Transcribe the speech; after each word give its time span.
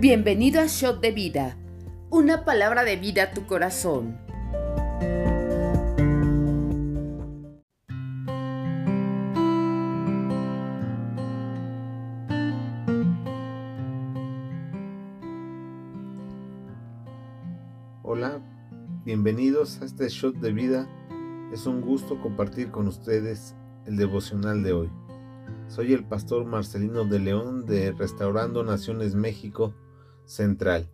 Bienvenido 0.00 0.62
a 0.62 0.66
Shot 0.66 1.02
de 1.02 1.12
Vida, 1.12 1.58
una 2.08 2.46
palabra 2.46 2.84
de 2.84 2.96
vida 2.96 3.24
a 3.24 3.30
tu 3.32 3.44
corazón. 3.44 4.16
Hola, 18.02 18.40
bienvenidos 19.04 19.82
a 19.82 19.84
este 19.84 20.08
Shot 20.08 20.36
de 20.36 20.52
Vida. 20.52 20.88
Es 21.52 21.66
un 21.66 21.82
gusto 21.82 22.18
compartir 22.22 22.70
con 22.70 22.88
ustedes 22.88 23.54
el 23.84 23.98
devocional 23.98 24.62
de 24.62 24.72
hoy. 24.72 24.90
Soy 25.68 25.92
el 25.92 26.04
pastor 26.04 26.46
Marcelino 26.46 27.04
de 27.04 27.18
León 27.18 27.66
de 27.66 27.92
Restaurando 27.92 28.64
Naciones 28.64 29.14
México 29.14 29.74
Central. 30.30 30.88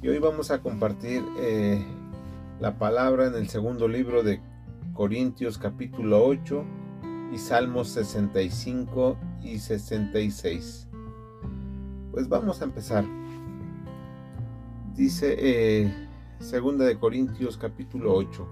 Y 0.00 0.08
hoy 0.08 0.20
vamos 0.20 0.52
a 0.52 0.62
compartir 0.62 1.24
eh, 1.40 1.84
la 2.60 2.78
palabra 2.78 3.26
en 3.26 3.34
el 3.34 3.48
segundo 3.48 3.88
libro 3.88 4.22
de 4.22 4.40
Corintios 4.94 5.58
capítulo 5.58 6.24
8 6.24 6.64
y 7.34 7.38
Salmos 7.38 7.88
65 7.88 9.16
y 9.42 9.58
66. 9.58 10.86
Pues 12.12 12.28
vamos 12.28 12.60
a 12.60 12.64
empezar. 12.64 13.04
Dice 14.94 15.34
eh, 15.38 16.08
segunda 16.38 16.84
de 16.84 16.96
Corintios 16.96 17.56
capítulo 17.56 18.14
8. 18.14 18.48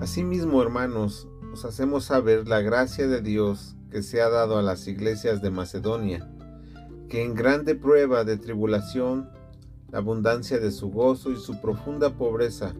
Asimismo, 0.00 0.62
hermanos, 0.62 1.26
os 1.52 1.64
hacemos 1.64 2.04
saber 2.04 2.46
la 2.46 2.60
gracia 2.60 3.08
de 3.08 3.22
Dios 3.22 3.74
que 3.90 4.04
se 4.04 4.22
ha 4.22 4.28
dado 4.28 4.56
a 4.56 4.62
las 4.62 4.86
iglesias 4.86 5.42
de 5.42 5.50
Macedonia, 5.50 6.30
que 7.08 7.24
en 7.24 7.34
grande 7.34 7.74
prueba 7.74 8.24
de 8.24 8.36
tribulación, 8.36 9.30
la 9.90 9.98
abundancia 9.98 10.58
de 10.58 10.72
su 10.72 10.90
gozo 10.90 11.30
y 11.30 11.36
su 11.36 11.60
profunda 11.60 12.16
pobreza 12.16 12.74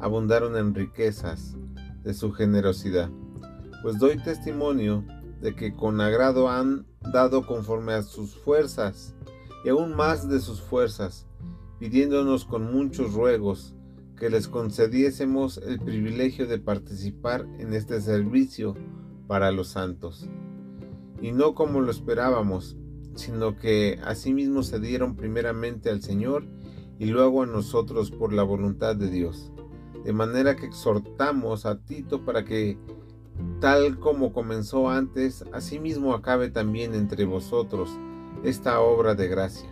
abundaron 0.00 0.56
en 0.56 0.74
riquezas 0.74 1.56
de 2.02 2.12
su 2.12 2.32
generosidad. 2.32 3.10
Pues 3.82 3.98
doy 3.98 4.18
testimonio 4.18 5.04
de 5.40 5.54
que 5.54 5.74
con 5.74 6.00
agrado 6.00 6.48
han 6.48 6.86
dado 7.12 7.46
conforme 7.46 7.94
a 7.94 8.02
sus 8.02 8.34
fuerzas 8.34 9.14
y 9.64 9.70
aún 9.70 9.96
más 9.96 10.28
de 10.28 10.40
sus 10.40 10.60
fuerzas, 10.60 11.26
pidiéndonos 11.78 12.44
con 12.44 12.72
muchos 12.72 13.14
ruegos 13.14 13.74
que 14.18 14.30
les 14.30 14.46
concediésemos 14.46 15.58
el 15.58 15.80
privilegio 15.80 16.46
de 16.46 16.58
participar 16.58 17.46
en 17.58 17.72
este 17.72 18.00
servicio 18.00 18.74
para 19.26 19.50
los 19.50 19.68
santos. 19.68 20.28
Y 21.20 21.32
no 21.32 21.54
como 21.54 21.80
lo 21.80 21.90
esperábamos, 21.90 22.76
sino 23.16 23.56
que 23.56 23.98
asimismo 24.04 24.62
se 24.62 24.80
dieron 24.80 25.16
primeramente 25.16 25.90
al 25.90 26.02
Señor 26.02 26.46
y 26.98 27.06
luego 27.06 27.42
a 27.42 27.46
nosotros 27.46 28.10
por 28.10 28.32
la 28.32 28.42
voluntad 28.42 28.96
de 28.96 29.10
Dios. 29.10 29.52
De 30.04 30.12
manera 30.12 30.56
que 30.56 30.66
exhortamos 30.66 31.66
a 31.66 31.80
Tito 31.80 32.24
para 32.24 32.44
que, 32.44 32.78
tal 33.60 33.98
como 33.98 34.32
comenzó 34.32 34.90
antes, 34.90 35.44
asimismo 35.52 36.14
acabe 36.14 36.50
también 36.50 36.94
entre 36.94 37.24
vosotros 37.24 37.90
esta 38.44 38.80
obra 38.80 39.14
de 39.14 39.28
gracia. 39.28 39.68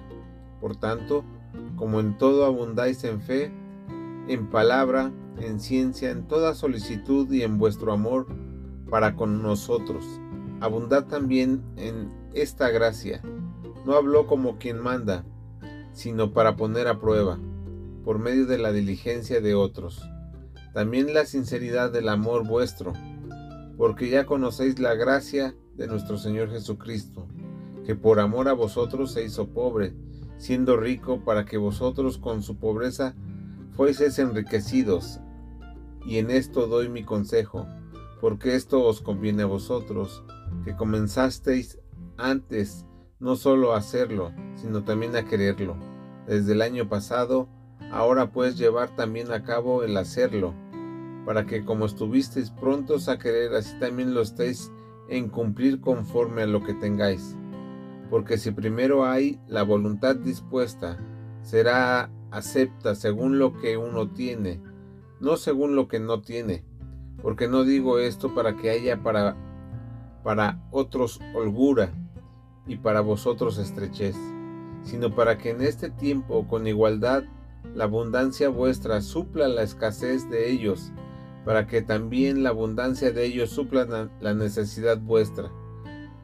Por 0.61 0.77
tanto, 0.77 1.25
como 1.77 2.01
en 2.01 2.17
todo 2.17 2.45
abundáis 2.47 3.05
en 3.05 3.21
fe, 3.21 3.53
en 4.29 4.49
palabra, 4.49 5.13
en 5.39 5.61
ciencia, 5.61 6.11
en 6.11 6.27
toda 6.27 6.55
solicitud 6.55 7.31
y 7.31 7.43
en 7.43 7.59
vuestro 7.59 7.93
amor 7.93 8.27
para 8.89 9.17
con 9.17 9.43
nosotros. 9.43 10.05
Abundad 10.61 11.07
también 11.07 11.63
en 11.77 12.22
esta 12.35 12.71
gracia. 12.71 13.23
No 13.85 13.95
habló 13.95 14.27
como 14.27 14.59
quien 14.59 14.79
manda, 14.79 15.25
sino 15.93 16.33
para 16.33 16.57
poner 16.57 16.89
a 16.89 17.01
prueba, 17.01 17.39
por 18.05 18.19
medio 18.19 18.47
de 18.47 18.59
la 18.59 18.73
diligencia 18.73 19.41
de 19.41 19.55
otros. 19.55 20.03
También 20.73 21.13
la 21.13 21.27
sinceridad 21.27 21.91
del 21.91 22.09
amor 22.09 22.47
vuestro, 22.47 22.93
porque 23.77 24.09
ya 24.09 24.25
conocéis 24.25 24.79
la 24.79 24.95
gracia 24.95 25.55
de 25.77 25.87
nuestro 25.87 26.17
Señor 26.17 26.51
Jesucristo, 26.51 27.27
que 27.85 27.95
por 27.95 28.21
amor 28.21 28.49
a 28.49 28.53
vosotros 28.53 29.13
se 29.13 29.25
hizo 29.25 29.49
pobre, 29.49 29.95
siendo 30.39 30.77
rico 30.77 31.25
para 31.25 31.45
que 31.45 31.57
vosotros 31.57 32.19
con 32.19 32.43
su 32.43 32.57
pobreza 32.57 33.15
fueseis 33.77 34.19
enriquecidos. 34.19 35.21
Y 36.07 36.19
en 36.19 36.31
esto 36.31 36.67
doy 36.67 36.89
mi 36.89 37.05
consejo, 37.05 37.67
porque 38.21 38.55
esto 38.55 38.83
os 38.85 39.01
conviene 39.01 39.43
a 39.43 39.47
vosotros, 39.47 40.25
que 40.65 40.75
comenzasteis 40.75 41.79
antes 42.23 42.87
no 43.23 43.37
solo 43.37 43.73
a 43.73 43.79
hacerlo, 43.79 44.33
sino 44.57 44.83
también 44.83 45.15
a 45.15 45.25
quererlo. 45.25 45.77
Desde 46.27 46.53
el 46.53 46.63
año 46.63 46.89
pasado, 46.89 47.49
ahora 47.93 48.33
puedes 48.33 48.57
llevar 48.59 48.97
también 48.97 49.31
a 49.33 49.45
cabo 49.45 49.85
el 49.85 49.97
hacerlo, 49.97 50.55
para 51.25 51.47
que 51.47 51.65
como 51.65 51.85
estuvisteis 51.85 52.51
prontos 52.51 53.09
a 53.09 53.19
querer, 53.19 53.55
así 53.55 53.79
también 53.79 54.13
lo 54.13 54.23
estéis 54.23 54.73
en 55.09 55.29
cumplir 55.29 55.81
conforme 55.81 56.43
a 56.43 56.47
lo 56.47 56.65
que 56.65 56.75
tengáis. 56.75 57.37
Porque 58.11 58.39
si 58.39 58.51
primero 58.51 59.05
hay 59.05 59.41
la 59.47 59.63
voluntad 59.63 60.17
dispuesta, 60.17 60.99
será 61.43 62.11
acepta 62.33 62.95
según 62.95 63.39
lo 63.39 63.57
que 63.57 63.77
uno 63.77 64.11
tiene, 64.11 64.61
no 65.21 65.37
según 65.37 65.77
lo 65.77 65.87
que 65.87 66.01
no 66.01 66.23
tiene. 66.23 66.65
Porque 67.23 67.47
no 67.47 67.63
digo 67.63 68.01
esto 68.01 68.35
para 68.35 68.57
que 68.57 68.71
haya 68.71 69.01
para, 69.01 69.37
para 70.25 70.61
otros 70.73 71.21
holgura 71.37 71.93
y 72.67 72.77
para 72.77 73.01
vosotros 73.01 73.59
estrechez, 73.59 74.17
sino 74.83 75.15
para 75.15 75.39
que 75.39 75.51
en 75.51 75.63
este 75.63 75.91
tiempo 75.91 76.47
con 76.49 76.67
igualdad 76.67 77.25
la 77.75 77.85
abundancia 77.85 78.49
vuestra 78.49 79.01
supla 79.01 79.49
la 79.49 79.63
escasez 79.63 80.29
de 80.31 80.51
ellos, 80.51 80.93
para 81.45 81.67
que 81.67 81.83
también 81.83 82.43
la 82.43 82.51
abundancia 82.51 83.11
de 83.11 83.25
ellos 83.25 83.51
supla 83.51 84.11
la 84.21 84.35
necesidad 84.35 84.99
vuestra, 84.99 85.51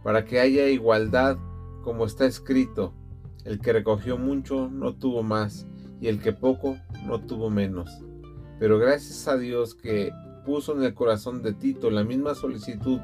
para 0.03 0.25
que 0.25 0.41
haya 0.41 0.69
igualdad 0.69 1.39
como 1.83 2.05
está 2.05 2.27
escrito, 2.27 2.93
el 3.45 3.61
que 3.61 3.73
recogió 3.73 4.19
mucho 4.19 4.69
no 4.69 4.95
tuvo 4.95 5.23
más, 5.23 5.67
y 6.01 6.09
el 6.09 6.21
que 6.21 6.33
poco 6.33 6.77
no 7.07 7.21
tuvo 7.21 7.51
menos. 7.51 7.91
Pero 8.59 8.79
gracias 8.79 9.27
a 9.29 9.37
Dios 9.37 9.75
que 9.75 10.13
puso 10.45 10.77
en 10.77 10.83
el 10.83 10.95
corazón 10.95 11.43
de 11.43 11.53
Tito 11.53 11.91
la 11.91 12.05
misma 12.05 12.35
solicitud 12.35 13.01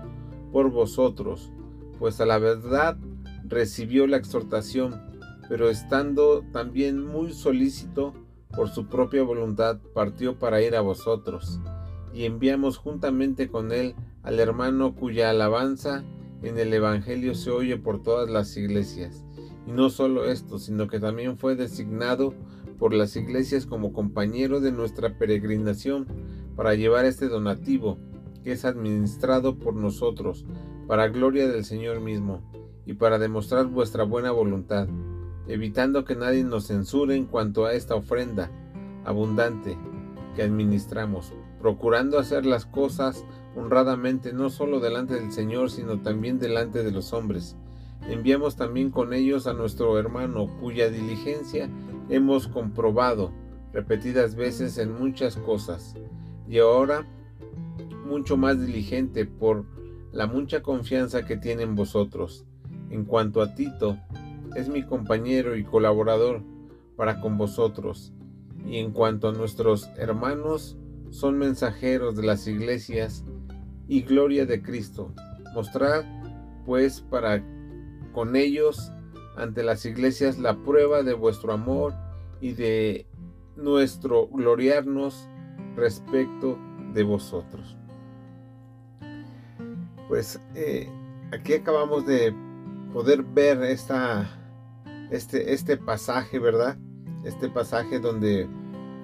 por 0.53 0.71
vosotros, 0.71 1.51
pues 1.99 2.21
a 2.21 2.27
la 2.27 2.39
verdad 2.39 2.97
recibió 3.45 4.07
la 4.07 4.17
exhortación, 4.17 5.01
pero 5.49 5.69
estando 5.69 6.43
también 6.53 7.05
muy 7.05 7.33
solícito 7.33 8.15
por 8.55 8.69
su 8.69 8.87
propia 8.87 9.23
voluntad, 9.23 9.79
partió 9.93 10.39
para 10.39 10.63
ir 10.63 10.77
a 10.77 10.81
vosotros, 10.81 11.61
y 12.13 12.25
enviamos 12.25 12.79
juntamente 12.79 13.49
con 13.49 13.73
él 13.73 13.95
al 14.23 14.41
hermano 14.41 14.95
cuya 14.95 15.31
alabanza 15.31 16.05
en 16.43 16.59
el 16.59 16.73
Evangelio 16.73 17.35
se 17.35 17.51
oye 17.51 17.77
por 17.77 18.03
todas 18.03 18.31
las 18.31 18.57
iglesias. 18.57 19.25
Y 19.67 19.73
no 19.73 19.91
solo 19.91 20.27
esto, 20.27 20.59
sino 20.59 20.89
que 20.89 21.01
también 21.01 21.39
fue 21.39 21.57
designado 21.57 22.35
por 22.79 22.93
las 22.93 23.17
iglesias 23.17 23.67
como 23.67 23.93
compañero 23.93 24.61
de 24.61 24.73
nuestra 24.73 25.19
peregrinación 25.19 26.07
para 26.57 26.75
llevar 26.75 27.05
este 27.05 27.29
donativo, 27.29 27.99
que 28.43 28.53
es 28.53 28.65
administrado 28.65 29.59
por 29.59 29.75
nosotros, 29.75 30.45
para 30.87 31.09
gloria 31.09 31.49
del 31.49 31.65
Señor 31.65 32.01
mismo, 32.01 32.43
y 32.87 32.95
para 32.95 33.19
demostrar 33.19 33.67
vuestra 33.67 34.05
buena 34.05 34.31
voluntad, 34.31 34.89
evitando 35.47 36.05
que 36.05 36.17
nadie 36.17 36.45
nos 36.45 36.67
censure 36.67 37.17
en 37.17 37.27
cuanto 37.27 37.67
a 37.67 37.75
esta 37.75 37.95
ofrenda 37.95 38.51
abundante 39.05 39.77
que 40.35 40.43
administramos, 40.43 41.33
procurando 41.61 42.19
hacer 42.19 42.47
las 42.47 42.67
cosas 42.67 43.25
honradamente 43.57 44.33
no 44.33 44.51
solo 44.51 44.81
delante 44.81 45.15
del 45.15 45.33
Señor, 45.33 45.71
sino 45.71 46.01
también 46.01 46.39
delante 46.39 46.83
de 46.83 46.91
los 46.91 47.13
hombres. 47.13 47.57
Enviamos 48.09 48.57
también 48.57 48.91
con 48.91 49.15
ellos 49.15 49.47
a 49.47 49.55
nuestro 49.55 49.99
hermano, 49.99 50.49
cuya 50.61 50.91
diligencia 50.91 51.71
hemos 52.09 52.49
comprobado 52.49 53.33
repetidas 53.73 54.35
veces 54.35 54.79
en 54.79 54.93
muchas 54.93 55.37
cosas, 55.37 55.95
y 56.49 56.59
ahora 56.59 57.07
mucho 58.05 58.37
más 58.37 58.61
diligente 58.61 59.25
por 59.25 59.65
la 60.13 60.27
mucha 60.27 60.63
confianza 60.63 61.25
que 61.25 61.37
tiene 61.37 61.63
en 61.63 61.75
vosotros. 61.75 62.45
En 62.95 63.05
cuanto 63.05 63.43
a 63.43 63.57
Tito, 63.57 63.99
es 64.55 64.69
mi 64.69 64.85
compañero 64.85 65.57
y 65.57 65.65
colaborador 65.65 66.45
para 66.95 67.21
con 67.21 67.37
vosotros, 67.37 68.13
y 68.65 68.79
en 68.79 68.93
cuanto 68.93 69.29
a 69.29 69.33
nuestros 69.33 69.91
hermanos, 69.97 70.79
son 71.11 71.37
mensajeros 71.37 72.15
de 72.15 72.23
las 72.23 72.47
iglesias 72.47 73.25
y 73.89 74.03
gloria 74.03 74.47
de 74.47 74.63
Cristo. 74.63 75.13
Mostrad, 75.55 76.05
pues, 76.67 77.01
para 77.01 77.45
con 78.13 78.37
ellos 78.37 78.93
ante 79.37 79.65
las 79.65 79.85
iglesias 79.87 80.39
la 80.39 80.63
prueba 80.63 81.03
de 81.03 81.15
vuestro 81.15 81.53
amor 81.53 81.95
y 82.41 82.53
de 82.53 83.09
nuestro 83.57 84.29
gloriarnos 84.29 85.29
respecto 85.75 86.57
de 86.93 87.03
vosotros. 87.03 87.77
Pues 90.07 90.41
eh, 90.55 90.89
aquí 91.33 91.55
acabamos 91.55 92.07
de 92.07 92.33
poder 92.95 93.25
ver 93.25 93.61
esta, 93.65 94.31
este, 95.11 95.53
este 95.53 95.77
pasaje, 95.77 96.39
¿verdad? 96.39 96.79
Este 97.25 97.49
pasaje 97.51 97.99
donde 97.99 98.49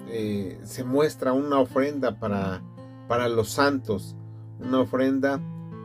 eh, 0.07 0.57
se 0.63 0.85
muestra 0.85 1.33
una 1.33 1.59
ofrenda 1.59 2.17
para, 2.17 2.63
para 3.09 3.27
los 3.27 3.49
santos, 3.49 4.15
una 4.61 4.79
ofrenda 4.79 5.41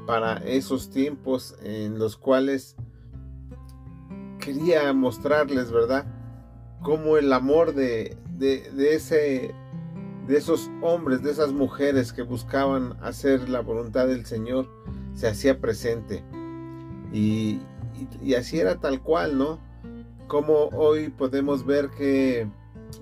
para 0.06 0.37
esos 0.37 0.88
tiempos 0.88 1.56
en 1.64 1.99
los 1.99 2.17
cuales 2.17 2.76
quería 4.38 4.93
mostrarles, 4.93 5.73
¿verdad? 5.73 6.06
Cómo 6.82 7.17
el 7.17 7.32
amor 7.32 7.75
de, 7.75 8.17
de, 8.38 8.94
ese, 8.94 9.52
de 10.29 10.37
esos 10.37 10.70
hombres, 10.81 11.25
de 11.25 11.32
esas 11.32 11.50
mujeres 11.50 12.12
que 12.12 12.23
buscaban 12.23 12.97
hacer 13.02 13.49
la 13.49 13.62
voluntad 13.62 14.06
del 14.06 14.26
Señor, 14.26 14.69
se 15.12 15.26
hacía 15.26 15.61
presente. 15.61 16.23
Y, 17.12 17.61
y, 18.23 18.35
así 18.35 18.59
era 18.59 18.81
tal 18.81 19.03
cual, 19.03 19.39
¿no? 19.39 19.61
Como 20.27 20.69
hoy 20.73 21.09
podemos 21.11 21.65
ver 21.65 21.89
que 21.91 22.49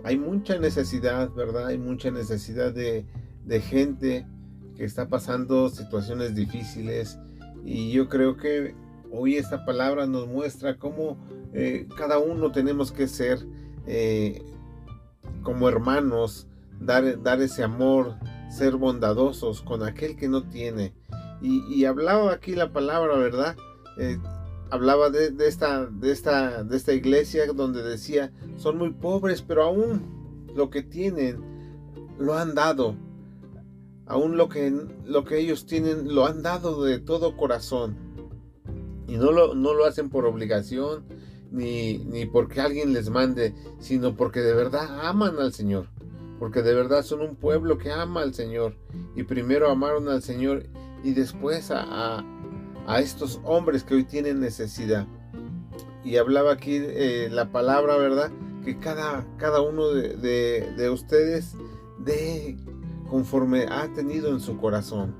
hay 0.02 0.19
mucha 0.19 0.58
necesidad, 0.58 1.31
¿verdad? 1.32 1.67
Hay 1.67 1.79
mucha 1.79 2.11
necesidad 2.11 2.73
de, 2.73 3.06
de 3.44 3.61
gente 3.61 4.26
que 4.76 4.85
está 4.85 5.08
pasando 5.08 5.69
situaciones 5.69 6.35
difíciles. 6.35 7.19
Y 7.64 7.93
yo 7.93 8.08
creo 8.08 8.37
que 8.37 8.75
hoy 9.11 9.37
esta 9.37 9.64
palabra 9.64 10.06
nos 10.06 10.26
muestra 10.26 10.76
cómo 10.79 11.17
eh, 11.52 11.87
cada 11.96 12.19
uno 12.19 12.50
tenemos 12.50 12.91
que 12.91 13.06
ser 13.06 13.38
eh, 13.87 14.43
como 15.43 15.69
hermanos, 15.69 16.49
dar, 16.81 17.23
dar 17.23 17.41
ese 17.41 17.62
amor, 17.62 18.17
ser 18.50 18.76
bondadosos 18.76 19.62
con 19.62 19.82
aquel 19.82 20.17
que 20.17 20.29
no 20.29 20.43
tiene. 20.43 20.93
Y, 21.41 21.85
hablaba 21.85 22.32
aquí 22.32 22.55
la 22.55 22.73
palabra, 22.73 23.19
¿verdad? 23.19 23.55
Eh, 23.99 24.19
hablaba 24.74 25.08
de, 25.08 25.32
esta, 25.46 25.86
de, 25.86 26.10
esta, 26.10 26.64
de 26.64 26.76
esta 26.76 26.92
iglesia 26.92 27.46
donde 27.52 27.82
decía, 27.84 28.32
son 28.56 28.76
muy 28.76 28.90
pobres, 28.90 29.40
pero 29.40 29.62
aún 29.62 30.02
lo 30.52 30.68
que 30.68 30.82
tienen 30.82 31.38
lo 32.18 32.34
han 32.34 32.56
dado. 32.56 32.96
Aún 34.06 34.36
lo 34.36 34.48
que, 34.48 34.74
lo 35.04 35.24
que 35.24 35.38
ellos 35.38 35.64
tienen 35.66 36.12
lo 36.12 36.26
han 36.26 36.42
dado 36.42 36.82
de 36.82 36.98
todo 36.98 37.36
corazón. 37.36 37.96
Y 39.06 39.16
no 39.16 39.30
lo, 39.30 39.54
no 39.54 39.74
lo 39.74 39.84
hacen 39.84 40.10
por 40.10 40.26
obligación, 40.26 41.04
ni, 41.52 41.98
ni 41.98 42.26
porque 42.26 42.60
alguien 42.60 42.92
les 42.92 43.10
mande, 43.10 43.54
sino 43.78 44.16
porque 44.16 44.40
de 44.40 44.54
verdad 44.54 45.06
aman 45.06 45.38
al 45.38 45.52
Señor 45.52 45.86
porque 46.40 46.62
de 46.62 46.74
verdad 46.74 47.04
son 47.04 47.20
un 47.20 47.36
pueblo 47.36 47.78
que 47.78 47.92
ama 47.92 48.20
al 48.22 48.34
Señor. 48.34 48.74
Y 49.14 49.22
primero 49.22 49.70
amaron 49.70 50.08
al 50.08 50.20
Señor 50.20 50.64
y 51.04 51.12
después 51.12 51.70
a, 51.70 52.24
estos 52.88 53.40
hombres 53.44 53.84
que 53.84 53.94
hoy 53.94 54.04
tienen 54.04 54.40
necesidad. 54.40 55.06
Y 56.04 56.16
hablaba 56.16 56.52
aquí 56.52 56.76
eh, 56.81 57.28
la 57.31 57.50
palabra, 57.50 57.96
¿verdad? 57.96 58.31
Que 58.64 58.78
cada, 58.78 59.26
cada 59.38 59.62
uno 59.62 59.88
de, 59.88 60.90
ustedes 60.92 61.56
de 61.98 62.56
conforme 63.08 63.66
ha 63.70 63.92
tenido 63.92 64.31
en 64.31 64.40
su 64.40 64.58
corazón. 64.58 65.14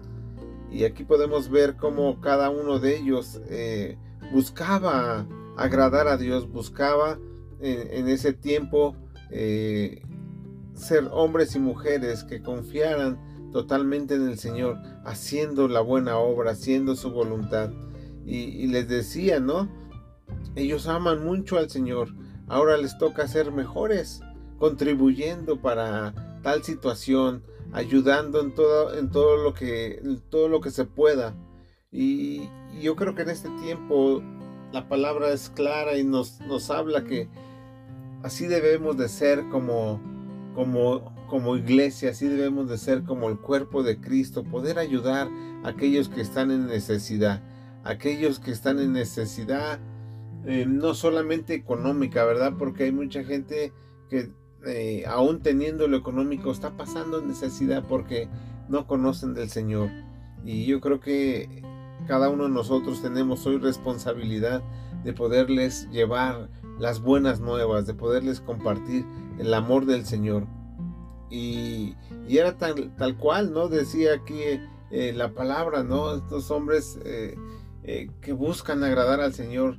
Y 0.71 0.85
aquí 0.85 1.05
podemos 1.05 1.49
ver 1.49 1.77
cómo 1.77 2.21
cada 2.21 2.51
uno 2.51 2.79
de 2.81 2.99
ellos 2.99 3.41
eh, 3.49 3.97
buscaba 4.33 5.27
agradar 5.57 6.09
a 6.09 6.17
Dios, 6.17 6.51
buscaba 6.51 7.19
en, 7.61 8.09
ese 8.09 8.35
tiempo 8.35 8.97
eh, 9.31 10.03
ser 10.75 11.09
hombres 11.13 11.55
y 11.55 11.61
mujeres 11.61 12.25
que 12.25 12.43
confiaran 12.43 13.19
totalmente 13.55 14.17
en 14.17 14.29
el 14.29 14.37
Señor, 14.37 14.81
haciendo 15.05 15.69
la 15.69 15.81
buena 15.81 16.19
obra, 16.19 16.51
haciendo 16.51 16.97
su 16.97 17.13
voluntad. 17.13 17.71
Y, 18.27 18.67
les 18.67 18.89
decía, 18.89 19.39
¿no? 19.39 19.69
Ellos 20.57 20.89
aman 20.89 21.25
mucho 21.25 21.57
al 21.57 21.71
Señor, 21.71 22.09
ahora 22.49 22.77
les 22.77 22.99
toca 22.99 23.29
ser 23.29 23.53
mejores, 23.53 24.23
contribuyendo 24.59 25.63
para 25.63 26.41
tal 26.43 26.65
situación, 26.65 27.45
ayudando 27.73 28.41
en 28.41 28.57
todo, 28.57 28.99
en 28.99 29.11
todo 29.13 29.37
lo 29.37 29.55
que, 29.55 30.03
todo 30.31 30.49
lo 30.49 30.61
que 30.61 30.73
se 30.73 30.85
pueda. 30.85 31.37
Y, 31.93 32.49
yo 32.83 32.97
creo 32.97 33.15
que 33.15 33.23
en 33.23 33.31
este 33.31 33.51
tiempo 33.63 34.21
la 34.73 34.89
palabra 34.89 35.31
es 35.31 35.49
clara 35.49 35.97
y 35.97 36.03
nos, 36.03 36.41
nos 36.41 36.71
habla 36.71 37.05
que 37.05 37.29
así 38.25 38.49
debemos 38.49 38.97
de 38.97 39.09
ser 39.09 39.49
como 39.49 40.01
como, 40.55 41.14
como 41.29 41.57
iglesia, 41.57 42.11
así 42.11 42.29
debemos 42.29 42.69
de 42.69 42.79
ser 42.79 43.05
como 43.05 43.29
el 43.29 43.39
cuerpo 43.39 43.83
de 43.83 44.01
Cristo, 44.01 44.45
poder 44.45 44.79
ayudar 44.79 45.29
a 45.65 45.69
aquellos 45.69 46.09
que 46.09 46.21
están 46.21 46.51
en 46.51 46.67
necesidad, 46.67 47.43
aquellos 47.85 48.39
que 48.41 48.51
están 48.51 48.79
en 48.79 48.93
necesidad 48.93 49.81
eh, 50.47 50.67
no 50.67 50.95
solamente 50.95 51.55
económica, 51.55 52.25
¿verdad? 52.25 52.55
Porque 52.59 52.85
hay 52.85 52.93
mucha 52.93 53.25
gente 53.25 53.73
que 54.11 54.31
eh, 54.67 55.05
aún 55.07 55.41
teniendo 55.41 55.89
lo 55.89 55.97
económico 55.97 56.51
está 56.51 56.77
pasando 56.77 57.23
necesidad 57.23 57.85
porque 57.89 58.29
no 58.69 58.87
conocen 58.87 59.35
del 59.35 59.49
Señor. 59.49 59.91
Y 60.45 60.67
yo 60.67 60.81
creo 60.81 61.01
que 61.01 61.63
cada 62.07 62.29
uno 62.29 62.45
de 62.45 62.51
nosotros 62.51 63.01
tenemos 63.01 63.47
hoy 63.47 63.59
responsabilidad 63.59 64.63
de 65.03 65.13
poderles 65.13 65.89
llevar 65.91 66.51
las 66.79 67.01
buenas 67.01 67.41
nuevas, 67.41 67.87
de 67.87 67.95
poderles 67.95 68.41
compartir 68.41 69.07
el 69.39 69.53
amor 69.55 69.87
del 69.87 70.05
Señor. 70.05 70.47
Y, 71.35 71.97
era 72.29 72.57
tal, 72.57 72.95
tal, 72.97 73.17
cual, 73.17 73.53
¿no? 73.53 73.69
Decía 73.69 74.15
aquí 74.15 74.41
eh, 74.91 75.13
la 75.13 75.33
palabra, 75.33 75.83
¿no? 75.83 76.15
Estos 76.15 76.51
hombres 76.51 76.99
eh, 77.05 77.35
eh, 77.83 78.09
que 78.21 78.33
buscan 78.33 78.85
agradar 78.85 79.21
al 79.21 79.35
Señor, 79.35 79.77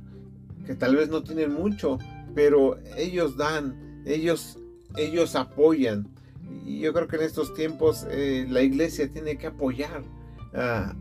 que 0.66 0.74
tal 0.74 0.96
vez 0.96 1.08
no 1.08 1.22
tienen 1.22 1.54
mucho, 1.54 1.98
pero 2.34 2.78
ellos 2.96 3.36
dan, 3.36 4.02
ellos, 4.04 4.58
ellos 4.96 5.34
apoyan. 5.34 6.08
Y 6.64 6.80
yo 6.80 6.92
creo 6.92 7.08
que 7.08 7.16
en 7.16 7.22
estos 7.22 7.54
tiempos 7.54 8.06
la 8.06 8.62
iglesia 8.62 9.10
tiene 9.10 9.38
que 9.38 9.46
apoyar 9.46 10.02
a, 10.54 10.94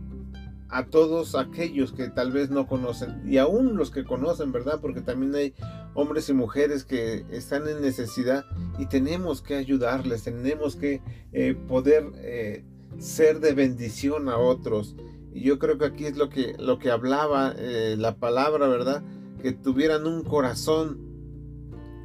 a 0.70 0.86
todos 0.86 1.36
aquellos 1.36 1.92
que 1.92 2.10
tal 2.10 2.32
vez 2.32 2.50
no 2.50 2.68
conocen 2.68 3.22
y 3.26 3.38
aún 3.38 3.76
los 3.76 3.92
que 3.92 4.04
conocen, 4.04 4.52
¿verdad? 4.52 4.80
Porque 4.82 5.02
también 5.02 5.36
hay 5.36 5.54
hombres 5.96 6.30
y 6.30 6.34
mujeres 6.34 6.84
que 6.84 7.26
están 7.32 7.68
en 7.68 7.82
necesidad 7.82 8.46
y 8.78 8.86
tenemos 8.86 9.42
que 9.42 9.56
ayudarles, 9.56 10.24
tenemos 10.24 10.76
que 10.76 11.02
eh, 11.32 11.56
poder 11.68 12.12
eh, 12.18 12.64
ser 13.00 13.40
de 13.40 13.54
bendición 13.54 14.30
a 14.30 14.38
otros. 14.38 14.96
Y 15.34 15.42
yo 15.42 15.58
creo 15.58 15.78
que 15.78 15.86
aquí 15.86 16.06
es 16.06 16.18
lo 16.18 16.30
que, 16.30 16.56
lo 16.60 16.80
que 16.80 16.92
hablaba 16.92 17.56
eh, 17.58 17.96
la 17.98 18.18
palabra, 18.18 18.68
¿verdad? 18.68 19.04
Que 19.42 19.54
tuvieran 19.54 20.06
un 20.06 20.24
corazón, 20.24 21.00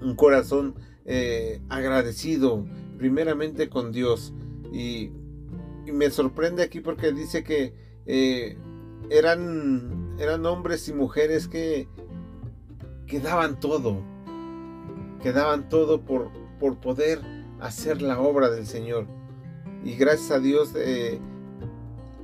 un 0.00 0.16
corazón 0.16 0.76
agradecido, 1.68 2.64
primeramente 2.97 3.68
con 3.68 3.90
Dios. 3.90 4.32
y 4.73 5.11
me 5.92 6.09
sorprende 6.11 6.62
aquí 6.62 6.78
porque 6.78 7.11
dice 7.11 7.42
que 7.42 7.75
eran, 9.11 10.14
eran 10.20 10.47
hombres 10.47 10.87
y 10.88 10.92
mujeres 10.92 11.49
que, 11.49 11.88
que 13.10 13.18
daban 13.18 13.58
todo, 13.58 14.00
que 15.20 15.32
daban 15.32 15.68
todo 15.68 16.02
por, 16.02 16.30
por 16.60 16.78
poder 16.78 17.20
hacer 17.58 18.02
la 18.02 18.20
obra 18.20 18.50
del 18.50 18.68
Señor. 18.68 19.08
Y 19.84 19.96
gracias 19.96 20.30
a 20.30 20.38
Dios 20.38 20.72
eh, 20.76 21.18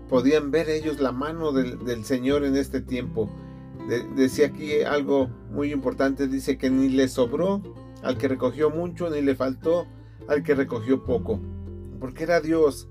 podían 0.09 0.53
ver 0.53 0.71
ellos 0.71 1.01
la 1.01 1.11
mano 1.11 1.51
del, 1.51 2.05
Señor 2.05 2.45
en 2.45 2.57
este 2.57 2.81
tiempo. 2.81 3.29
decía 4.15 4.47
aquí 4.47 4.83
algo 4.83 5.29
muy 5.51 5.73
importante, 5.73 6.29
dice 6.29 6.57
que 6.57 6.71
ni 6.71 6.89
le 6.89 7.09
sobró 7.09 7.63
al 8.05 8.17
que 8.17 8.29
recogió 8.29 8.71
mucho, 8.71 9.11
ni 9.11 9.23
le 9.23 9.35
faltó 9.35 9.89
al 10.29 10.45
que 10.45 10.55
recogió 10.55 11.03
poco. 11.05 11.41
Porque 11.99 12.23
era 12.23 12.41
Dios, 12.41 12.89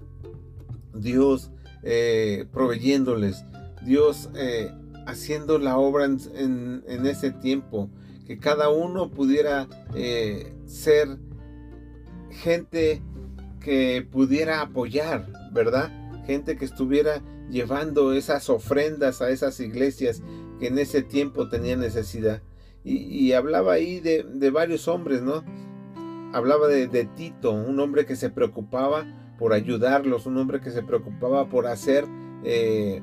Dios 0.93 1.49
eh, 1.83 2.45
proveyéndoles, 2.51 3.45
Dios 3.85 4.29
eh, 4.35 4.69
haciendo 5.05 5.57
la 5.57 5.77
obra 5.77 6.05
en, 6.05 6.83
ese 7.05 7.31
tiempo, 7.31 7.89
que 8.25 8.37
cada 8.37 8.69
uno 8.69 9.11
pudiera 9.11 9.67
eh, 9.93 10.53
ser 10.65 11.17
gente 12.29 13.01
que 13.59 14.07
pudiera 14.11 14.61
apoyar, 14.61 15.27
¿verdad? 15.51 15.91
Gente 16.25 16.57
que 16.57 16.65
estuviera 16.65 17.21
llevando 17.49 18.13
esas 18.13 18.49
ofrendas 18.49 19.21
a 19.21 19.29
esas 19.29 19.59
iglesias 19.59 20.21
que 20.59 20.67
en 20.67 20.79
ese 20.79 21.01
tiempo 21.01 21.49
tenían 21.49 21.79
necesidad. 21.79 22.41
Y, 22.83 23.31
hablaba 23.31 23.73
ahí 23.73 23.99
de, 23.99 24.49
varios 24.51 24.87
hombres, 24.87 25.23
¿no? 25.23 25.43
Hablaba 26.33 26.67
de, 26.67 27.09
Tito, 27.15 27.51
un 27.51 27.79
hombre 27.79 28.05
que 28.05 28.15
se 28.15 28.29
preocupaba 28.29 29.05
por 29.39 29.53
ayudarlos, 29.53 30.27
un 30.27 30.37
hombre 30.37 30.61
que 30.61 30.69
se 30.69 30.83
preocupaba 30.83 31.49
por 31.49 31.65
hacer 31.65 32.05
eh, 32.43 33.01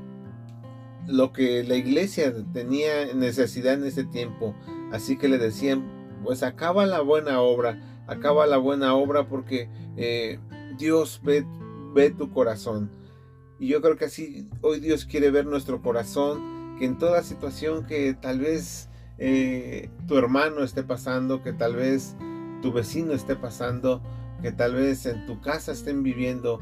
lo 1.06 1.32
que 1.32 1.64
la 1.64 1.76
iglesia 1.76 2.32
tenía 2.52 3.12
necesidad 3.14 3.75
en 3.75 3.85
ese 3.85 4.04
tiempo. 4.04 4.54
Así 4.92 5.16
que 5.16 5.28
le 5.28 5.38
decían, 5.38 5.85
pues 6.25 6.42
acaba 6.42 6.87
la 6.87 7.00
buena 7.00 7.40
obra, 7.40 7.80
acaba 8.06 8.47
la 8.47 8.59
buena 8.59 8.94
obra 8.94 9.28
porque 9.28 9.68
eh, 9.97 10.38
Dios 10.78 11.21
ve, 11.25 11.44
ve 11.94 12.11
tu 12.11 12.30
corazón. 12.30 12.90
Y 13.59 13.68
yo 13.68 13.80
creo 13.80 13.97
que 13.97 14.06
así 14.06 14.49
hoy 14.61 14.80
Dios 14.80 15.04
quiere 15.04 15.30
ver 15.30 15.47
nuestro 15.47 15.82
corazón, 15.82 16.76
que 16.78 16.85
en 16.85 16.99
toda 16.99 17.23
situación 17.23 17.87
que 17.87 18.14
tal 18.14 18.40
vez 18.40 18.88
eh, 19.18 19.88
tu 20.09 20.18
hermano 20.18 20.64
esté 20.64 20.82
pasando, 20.82 21.42
que 21.42 21.52
tal 21.52 21.76
vez 21.76 22.16
tu 22.61 22.73
vecino 22.73 23.12
esté 23.12 23.37
pasando, 23.37 24.02
que 24.42 24.50
tal 24.50 24.75
vez 24.75 25.06
en 25.06 25.26
tu 25.26 25.40
casa 25.40 25.73
estén 25.73 26.02
viviendo, 26.02 26.61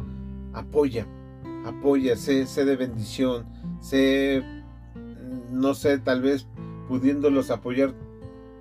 apoya, 0.53 1.07
apoya, 1.65 2.17
sé, 2.17 2.47
sé 2.47 2.65
de 2.65 2.77
bendición, 2.77 3.47
no 5.51 5.75
sé, 5.75 5.99
tal 5.99 6.23
vez 6.23 6.47
pudiéndolos 6.89 7.51
apoyar 7.51 7.95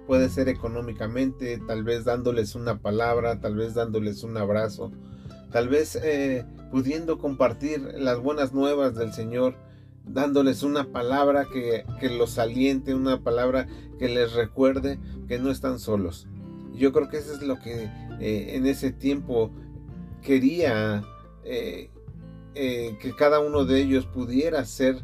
puede 0.09 0.29
ser 0.29 0.49
económicamente, 0.49 1.61
tal 1.67 1.83
vez 1.83 2.03
dándoles 2.03 2.55
una 2.55 2.79
palabra, 2.79 3.39
tal 3.39 3.55
vez 3.55 3.75
dándoles 3.75 4.23
un 4.23 4.37
abrazo, 4.37 4.91
tal 5.51 5.67
vez 5.67 5.95
eh, 5.97 6.45
pudiendo 6.71 7.19
compartir 7.19 7.79
las 7.95 8.19
buenas 8.19 8.51
nuevas 8.51 8.95
del 8.95 9.13
Señor, 9.13 9.55
dándoles 10.05 10.63
una 10.63 10.91
palabra 10.91 11.45
que, 11.45 11.85
los 12.09 12.39
aliente, 12.39 12.95
una 12.95 13.21
palabra 13.21 13.67
que 13.99 14.09
les 14.09 14.33
recuerde 14.33 14.99
que 15.27 15.37
no 15.37 15.51
están 15.51 15.77
solos. 15.77 16.27
Yo 16.73 16.91
creo 16.91 17.07
que 17.09 17.17
eso 17.17 17.33
es 17.33 17.43
lo 17.43 17.59
que 17.59 17.83
eh, 18.19 18.55
en 18.55 18.65
ese 18.65 18.91
tiempo 18.91 19.51
quería 20.23 21.03
eh, 21.43 21.91
que 22.53 23.13
cada 23.17 23.39
uno 23.39 23.65
de 23.65 23.81
ellos 23.81 24.05
pudiera 24.05 24.63
ser 24.65 25.01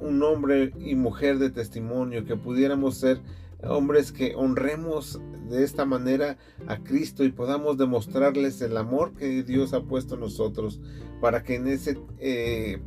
un 0.00 0.22
hombre 0.22 0.72
y 0.78 0.94
mujer 0.94 1.38
de 1.38 1.50
testimonio, 1.50 2.24
que 2.24 2.36
pudiéramos 2.36 2.96
ser 2.96 3.20
hombres 3.62 4.12
que 4.12 4.34
honremos 4.34 5.20
de 5.48 5.64
esta 5.64 5.84
manera 5.84 6.38
a 6.66 6.78
Cristo 6.78 7.24
y 7.24 7.32
podamos 7.32 7.78
demostrarles 7.78 8.60
el 8.60 8.76
amor 8.76 9.14
que 9.14 9.42
Dios 9.42 9.72
ha 9.72 9.82
puesto 9.82 10.14
en 10.14 10.20
nosotros 10.20 10.80
para 11.20 11.42
que 11.42 11.56
en 11.56 11.68
ese 11.68 11.98
eh, 12.18 12.80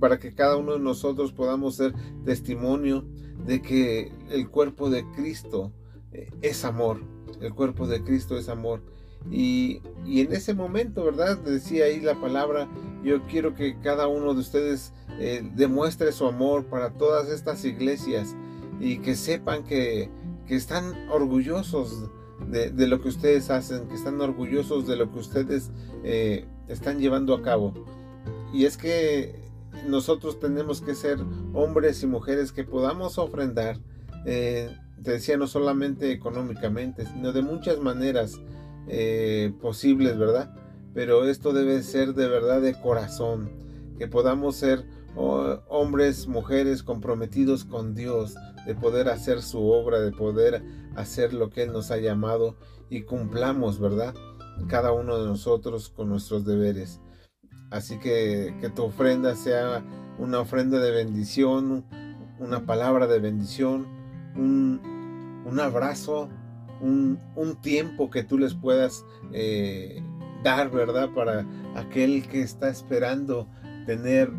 para 0.00 0.18
que 0.18 0.34
cada 0.34 0.56
uno 0.56 0.74
de 0.74 0.80
nosotros 0.80 1.32
podamos 1.32 1.76
ser 1.76 1.94
testimonio 2.24 3.04
de 3.46 3.62
que 3.62 4.12
el 4.30 4.48
cuerpo 4.48 4.90
de 4.90 5.04
Cristo 5.12 5.72
eh, 6.12 6.30
es 6.42 6.64
amor 6.64 7.00
el 7.40 7.54
cuerpo 7.54 7.86
de 7.86 8.02
Cristo 8.02 8.36
es 8.36 8.48
amor. 8.48 8.82
Y, 9.30 9.82
en 10.06 10.32
ese 10.32 10.54
momento 10.54 11.04
verdad 11.04 11.38
decía 11.38 11.84
ahí 11.86 12.00
la 12.00 12.20
palabra 12.20 12.68
yo 13.02 13.22
quiero 13.26 13.54
que 13.54 13.78
cada 13.80 14.08
uno 14.08 14.34
de 14.34 14.40
ustedes 14.40 14.92
eh, 15.18 15.48
demuestre 15.54 16.12
su 16.12 16.26
amor 16.26 16.66
para 16.66 16.90
todas 16.90 17.28
estas 17.28 17.64
iglesias 17.64 18.34
y 18.80 18.98
que 18.98 19.14
sepan 19.14 19.64
que, 19.64 20.10
están 20.48 21.10
orgullosos 21.10 22.08
de, 22.48 22.86
lo 22.86 23.02
que 23.02 23.08
ustedes 23.08 23.50
hacen, 23.50 23.86
que 23.86 23.94
están 23.94 24.18
orgullosos 24.18 24.86
de 24.86 24.96
lo 24.96 25.12
que 25.12 25.18
ustedes 25.18 25.70
eh, 26.04 26.46
están 26.68 26.98
llevando 26.98 27.34
a 27.34 27.42
cabo. 27.42 27.74
Y 28.50 28.64
es 28.64 28.78
que 28.78 29.42
nosotros 29.86 30.40
tenemos 30.40 30.80
que 30.80 30.94
ser 30.94 31.18
hombres 31.52 32.02
y 32.02 32.06
mujeres 32.06 32.52
que 32.52 32.64
podamos 32.64 33.18
ofrendar, 33.18 33.78
eh, 34.24 34.74
te 35.02 35.12
decía, 35.12 35.36
no 35.36 35.46
solamente 35.46 36.12
económicamente, 36.12 37.04
sino 37.04 37.32
de 37.32 37.42
muchas 37.42 37.78
maneras 37.78 38.40
posibles, 39.60 40.16
¿verdad? 40.16 40.57
Pero 40.94 41.28
esto 41.28 41.52
debe 41.52 41.82
ser 41.82 42.14
de 42.14 42.28
verdad 42.28 42.60
de 42.60 42.80
corazón, 42.80 43.50
que 43.98 44.08
podamos 44.08 44.56
ser 44.56 44.84
hombres, 45.16 46.28
mujeres 46.28 46.82
comprometidos 46.82 47.64
con 47.64 47.94
Dios, 47.94 48.34
de 48.66 48.74
poder 48.74 49.08
hacer 49.08 49.42
su 49.42 49.68
obra, 49.68 50.00
de 50.00 50.12
poder 50.12 50.62
hacer 50.94 51.32
lo 51.32 51.50
que 51.50 51.62
Él 51.62 51.72
nos 51.72 51.90
ha 51.90 51.98
llamado 51.98 52.56
y 52.90 53.02
cumplamos, 53.02 53.80
¿verdad? 53.80 54.14
Cada 54.68 54.92
uno 54.92 55.18
de 55.18 55.26
nosotros 55.26 55.88
con 55.88 56.08
nuestros 56.08 56.44
deberes. 56.44 57.00
Así 57.70 57.98
que 57.98 58.54
que 58.60 58.70
tu 58.70 58.84
ofrenda 58.84 59.34
sea 59.34 59.84
una 60.18 60.40
ofrenda 60.40 60.78
de 60.78 60.90
bendición, 60.90 61.84
una 62.38 62.66
palabra 62.66 63.06
de 63.06 63.18
bendición, 63.18 63.86
un, 64.36 65.42
un 65.44 65.60
abrazo, 65.60 66.28
un, 66.80 67.18
un, 67.36 67.60
tiempo 67.60 68.10
que 68.10 68.22
tú 68.22 68.38
les 68.38 68.54
puedas 68.54 69.04
eh, 69.32 70.02
dar, 70.42 70.70
¿verdad? 70.70 71.10
Para 71.14 71.46
aquel 71.74 72.26
que 72.28 72.42
está 72.42 72.68
esperando 72.68 73.48
tener 73.86 74.30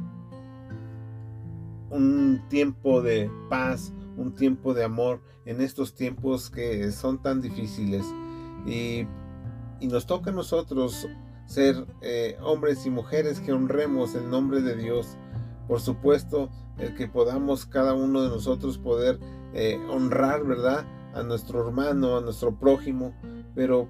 un 1.89 2.41
tiempo 2.50 3.01
de 3.01 3.32
paz, 3.50 3.94
un 4.18 4.36
tiempo 4.36 4.74
de 4.74 4.84
amor 4.84 5.22
en 5.46 5.62
estos 5.62 5.96
tiempos 5.96 6.50
que 6.50 6.91
son 6.91 7.22
tan 7.22 7.41
difíciles. 7.41 8.06
Y, 8.65 9.08
nos 9.82 10.06
toca 10.06 10.29
a 10.29 10.34
nosotros 10.34 11.08
ser 11.46 11.88
eh, 12.01 12.38
hombres 12.41 12.86
y 12.86 12.89
mujeres 12.89 13.39
que 13.39 13.53
honremos 13.53 14.13
el 14.13 14.29
nombre 14.29 14.62
de 14.62 14.75
Dios. 14.75 15.18
Por 15.70 15.79
supuesto, 15.79 16.50
el 16.77 16.96
que 16.96 17.08
podamos 17.08 17.65
cada 17.65 17.94
uno 17.94 18.22
de 18.22 18.29
nosotros 18.29 18.77
poder 18.77 19.20
eh, 19.53 19.79
honrar, 19.89 20.44
¿verdad? 20.44 20.86
A 21.13 21.24
nuestro 21.24 21.65
hermano, 21.65 22.18
a 22.18 22.22
nuestro 22.22 22.53
prójimo, 22.53 23.13
pero 23.56 23.88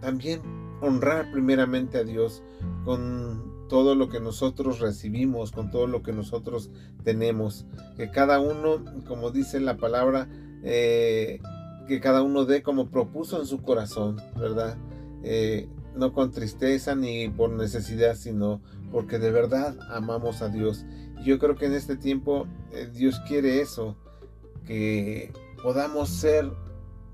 también 0.00 0.42
honrar 0.80 1.30
primeramente 1.32 1.98
a 1.98 2.04
Dios 2.04 2.42
con 2.84 3.66
todo 3.68 3.94
lo 3.94 4.08
que 4.08 4.20
nosotros 4.20 4.80
recibimos, 4.80 5.52
con 5.52 5.70
todo 5.70 5.86
lo 5.86 6.02
que 6.02 6.12
nosotros 6.12 6.70
tenemos. 7.04 7.66
Que 7.96 8.10
cada 8.10 8.40
uno, 8.40 8.84
como 9.06 9.30
dice 9.30 9.60
la 9.60 9.76
palabra, 9.76 10.28
eh, 10.62 11.40
que 11.86 12.00
cada 12.00 12.22
uno 12.22 12.44
dé 12.44 12.62
como 12.62 12.90
propuso 12.90 13.40
en 13.40 13.46
su 13.46 13.62
corazón, 13.62 14.16
¿verdad? 14.36 14.76
Eh, 15.22 15.68
no 15.94 16.12
con 16.12 16.30
tristeza 16.30 16.94
ni 16.94 17.28
por 17.28 17.50
necesidad, 17.50 18.14
sino 18.14 18.60
porque 18.92 19.18
de 19.18 19.30
verdad 19.30 19.76
amamos 19.90 20.42
a 20.42 20.48
Dios. 20.48 20.84
Y 21.20 21.24
yo 21.24 21.38
creo 21.38 21.56
que 21.56 21.66
en 21.66 21.74
este 21.74 21.96
tiempo 21.96 22.46
eh, 22.72 22.88
Dios 22.92 23.20
quiere 23.26 23.60
eso, 23.60 23.96
que 24.66 25.32
podamos 25.62 26.08
ser 26.08 26.50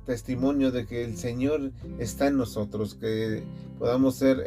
testimonio 0.04 0.70
de 0.70 0.86
que 0.86 1.04
el 1.04 1.16
Señor 1.16 1.72
está 1.98 2.28
en 2.28 2.36
nosotros, 2.36 2.94
que 2.94 3.42
podamos 3.78 4.16
ser 4.16 4.40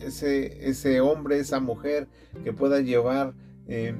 ese, 0.00 0.68
ese 0.68 1.00
hombre, 1.00 1.38
esa 1.38 1.60
mujer 1.60 2.08
que 2.44 2.52
pueda 2.52 2.80
llevar 2.80 3.34
eh, 3.66 3.94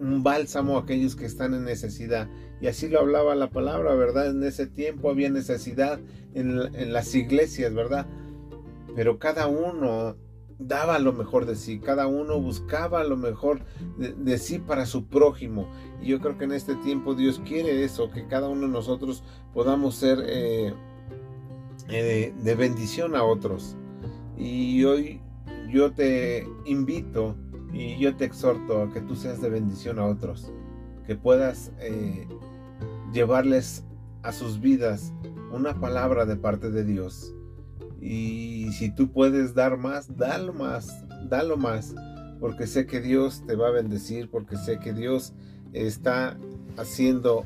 un 0.00 0.22
bálsamo 0.22 0.76
a 0.76 0.82
aquellos 0.82 1.16
que 1.16 1.26
están 1.26 1.54
en 1.54 1.64
necesidad. 1.64 2.28
Y 2.60 2.66
así 2.66 2.88
lo 2.88 3.00
hablaba 3.00 3.34
la 3.34 3.50
palabra, 3.50 3.94
¿verdad? 3.94 4.30
En 4.30 4.42
ese 4.42 4.66
tiempo 4.66 5.10
había 5.10 5.30
necesidad 5.30 6.00
en, 6.34 6.92
las 6.92 7.14
iglesias, 7.14 7.74
¿verdad? 7.74 8.06
Pero 8.96 9.18
cada 9.18 9.46
uno 9.46 10.16
daba 10.66 10.98
lo 10.98 11.12
mejor 11.12 11.46
de 11.46 11.56
sí, 11.56 11.78
cada 11.78 12.06
uno 12.06 12.40
buscaba 12.40 13.04
lo 13.04 13.16
mejor 13.16 13.60
de, 13.96 14.38
sí 14.38 14.58
para 14.58 14.86
su 14.86 15.06
prójimo. 15.06 15.68
Y 16.00 16.08
yo 16.08 16.20
creo 16.20 16.38
que 16.38 16.44
en 16.44 16.52
este 16.52 16.74
tiempo 16.76 17.14
Dios 17.14 17.40
quiere 17.44 17.84
eso, 17.84 18.10
que 18.10 18.26
cada 18.26 18.48
uno 18.48 18.62
de 18.62 18.72
nosotros 18.72 19.22
podamos 19.52 19.94
ser 19.94 20.18
eh, 20.26 20.74
eh, 21.88 22.34
de 22.42 22.54
bendición 22.54 23.14
a 23.16 23.24
otros. 23.24 23.76
Y 24.36 24.84
hoy 24.84 25.20
yo 25.70 25.92
te 25.92 26.46
invito 26.64 27.36
y 27.72 27.98
yo 27.98 28.14
te 28.16 28.24
exhorto 28.24 28.82
a 28.82 28.92
que 28.92 29.00
tú 29.00 29.16
seas 29.16 29.40
de 29.40 29.50
bendición 29.50 29.98
a 29.98 30.06
otros, 30.06 30.52
que 31.06 31.16
puedas 31.16 31.72
eh, 31.80 32.26
llevarles 33.12 33.84
a 34.22 34.32
sus 34.32 34.60
vidas 34.60 35.12
una 35.52 35.78
palabra 35.78 36.24
de 36.24 36.36
parte 36.36 36.70
de 36.70 36.84
Dios. 36.84 37.34
Y 38.06 38.70
si 38.74 38.90
tú 38.90 39.10
puedes 39.10 39.54
dar 39.54 39.78
más, 39.78 40.14
dalo 40.14 40.52
más, 40.52 41.02
dalo 41.30 41.56
más, 41.56 41.94
porque 42.38 42.66
sé 42.66 42.86
que 42.86 43.00
Dios 43.00 43.42
te 43.46 43.56
va 43.56 43.68
a 43.68 43.70
bendecir, 43.70 44.30
porque 44.30 44.58
sé 44.58 44.78
que 44.78 44.92
Dios 44.92 45.32
está 45.72 46.36
haciendo 46.76 47.44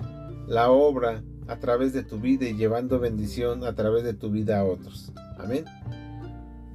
la 0.48 0.72
obra 0.72 1.22
a 1.46 1.60
través 1.60 1.92
de 1.92 2.02
tu 2.02 2.18
vida 2.18 2.48
y 2.48 2.56
llevando 2.56 2.98
bendición 2.98 3.62
a 3.62 3.76
través 3.76 4.02
de 4.02 4.14
tu 4.14 4.30
vida 4.30 4.58
a 4.58 4.64
otros. 4.64 5.12
Amén. 5.38 5.64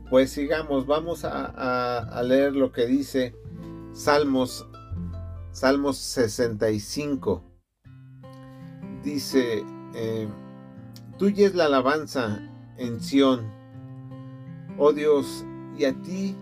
Pues 0.10 0.32
sigamos, 0.32 0.88
vamos 0.88 1.26
a, 1.26 2.22
leer 2.24 2.56
lo 2.56 2.72
que 2.72 2.86
dice 2.86 3.36
Salmos, 3.92 4.66
Salmos 5.52 5.98
65. 5.98 7.44
Dice, 9.04 9.62
eh, 9.94 10.30
tuya 11.18 11.48
es 11.48 11.54
la 11.54 11.66
alabanza 11.66 12.40
en 12.78 13.02
Sión, 13.02 13.63
oh 14.78 14.94
Dios, 14.94 15.46
y 15.78 15.86
a 15.86 15.94
ti 16.02 16.36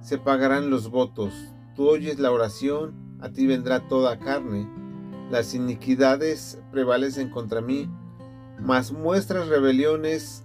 se 0.00 0.18
pagarán 0.18 0.70
los 0.70 0.90
votos. 0.90 1.34
Tú 1.74 1.88
oyes 1.88 2.18
la 2.18 2.32
oración, 2.32 2.94
a 3.20 3.30
ti 3.30 3.46
vendrá 3.46 3.88
toda 3.88 4.18
carne. 4.18 4.68
Las 5.30 5.54
iniquidades 5.54 6.62
prevalecen 6.70 7.30
contra 7.30 7.60
mí, 7.60 7.90
mas 8.60 8.92
muestras 8.92 9.48
rebeliones, 9.48 10.44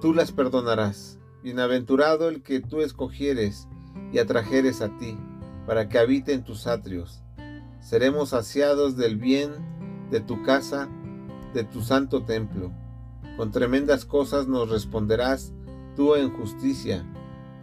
tú 0.00 0.12
las 0.12 0.32
perdonarás. 0.32 1.18
Bienaventurado 1.42 2.28
el 2.28 2.42
que 2.42 2.60
tú 2.60 2.80
escogieres 2.80 3.68
y 4.12 4.18
atrajeres 4.18 4.82
a 4.82 4.96
ti, 4.98 5.16
para 5.66 5.88
que 5.88 5.98
habite 5.98 6.32
en 6.32 6.44
tus 6.44 6.66
atrios. 6.66 7.22
Seremos 7.80 8.30
saciados 8.30 8.96
del 8.96 9.16
bien 9.16 9.52
de 10.10 10.20
tu 10.20 10.42
casa, 10.42 10.88
de 11.54 11.64
tu 11.64 11.82
santo 11.82 12.24
templo. 12.24 12.72
Con 13.36 13.52
tremendas 13.52 14.04
cosas 14.04 14.48
nos 14.48 14.70
responderás 14.70 15.52
tú 15.96 16.14
en 16.14 16.30
justicia, 16.30 17.04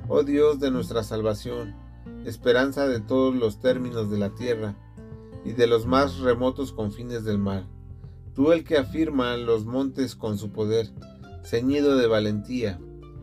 oh 0.10 0.24
Dios 0.24 0.60
de 0.60 0.72
nuestra 0.72 1.04
salvación, 1.04 1.76
esperanza 2.26 2.88
de 2.88 3.00
todos 3.00 3.36
los 3.36 3.60
términos 3.60 4.10
de 4.10 4.18
la 4.18 4.32
tierra 4.32 4.76
y 5.46 5.52
de 5.52 5.68
los 5.68 5.86
más 5.86 6.18
remotos 6.20 6.74
confines 6.74 7.24
del 7.24 7.38
mar. 7.38 7.68
Tú 8.34 8.52
el 8.52 8.64
que 8.64 8.78
afirma 8.78 9.38
los 9.38 9.66
montes 9.66 10.16
con 10.16 10.40
su 10.40 10.52
poder, 10.52 10.90
ceñido 11.46 11.96
de 11.96 12.08
valentía, 12.08 12.80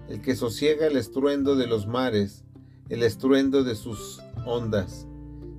el 0.08 0.22
que 0.22 0.36
sosiega 0.36 0.86
el 0.86 0.96
estruendo 0.96 1.56
de 1.56 1.66
los 1.66 1.88
mares, 1.88 2.44
el 2.88 3.02
estruendo 3.02 3.64
de 3.64 3.74
sus 3.74 4.20
ondas 4.46 5.08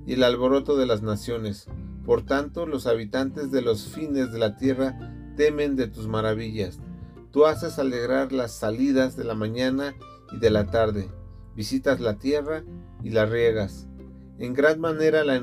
y 0.06 0.14
el 0.14 0.24
alboroto 0.24 0.76
de 0.76 0.86
las 0.86 1.02
naciones. 1.02 1.66
Por 2.06 2.22
tanto, 2.22 2.66
los 2.66 2.86
habitantes 2.86 3.50
de 3.50 3.62
los 3.62 3.88
fines 3.88 4.32
de 4.32 4.38
la 4.38 4.56
tierra 4.56 4.98
temen 5.36 5.76
de 5.76 5.88
tus 5.88 6.08
maravillas. 6.08 6.80
Tú 7.32 7.46
haces 7.46 7.78
alegrar 7.78 8.30
las 8.30 8.52
salidas 8.52 9.16
de 9.16 9.24
la 9.24 9.34
mañana 9.34 9.94
y 10.32 10.38
de 10.38 10.50
la 10.50 10.66
tarde. 10.66 11.08
Visitas 11.56 11.98
la 11.98 12.18
tierra 12.18 12.62
y 13.02 13.08
la 13.08 13.24
riegas. 13.24 13.88
En 14.38 14.52
gran 14.52 14.78
manera 14.78 15.24
la, 15.24 15.36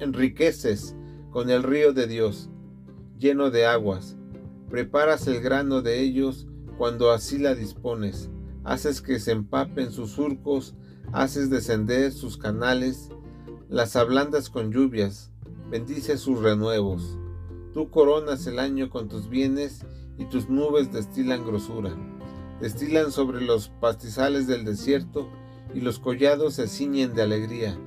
enriqueces 0.00 0.96
con 1.30 1.50
el 1.50 1.62
río 1.62 1.92
de 1.92 2.08
Dios, 2.08 2.50
lleno 3.16 3.52
de 3.52 3.66
aguas. 3.66 4.16
Preparas 4.70 5.28
el 5.28 5.40
grano 5.40 5.82
de 5.82 6.00
ellos 6.00 6.48
cuando 6.78 7.12
así 7.12 7.38
la 7.38 7.54
dispones. 7.54 8.28
Haces 8.64 9.02
que 9.02 9.20
se 9.20 9.30
empapen 9.30 9.92
sus 9.92 10.12
surcos, 10.12 10.74
haces 11.12 11.48
descender 11.48 12.10
sus 12.10 12.38
canales, 12.38 13.08
las 13.68 13.94
ablandas 13.94 14.50
con 14.50 14.72
lluvias, 14.72 15.30
bendices 15.70 16.20
sus 16.20 16.40
renuevos. 16.40 17.18
Tú 17.72 17.90
coronas 17.90 18.48
el 18.48 18.58
año 18.58 18.90
con 18.90 19.08
tus 19.08 19.28
bienes 19.28 19.84
y 20.18 20.26
tus 20.26 20.48
nubes 20.48 20.92
destilan 20.92 21.44
grosura. 21.44 21.94
Destilan 22.60 23.12
sobre 23.12 23.40
los 23.40 23.68
pastizales 23.68 24.46
del 24.46 24.64
desierto 24.64 25.28
y 25.74 25.80
los 25.80 25.98
collados 25.98 26.54
se 26.54 26.68
ciñen 26.68 27.14
de 27.14 27.22
alegría. 27.22 27.78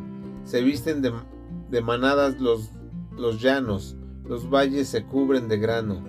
Se 0.43 0.61
visten 0.61 1.01
de, 1.01 1.81
manadas 1.81 2.39
los 2.39 2.71
los 3.17 3.41
llanos, 3.41 3.97
los 4.25 4.49
valles 4.49 4.89
se 4.89 5.03
cubren 5.03 5.47
de 5.47 5.57
grano, 5.57 6.03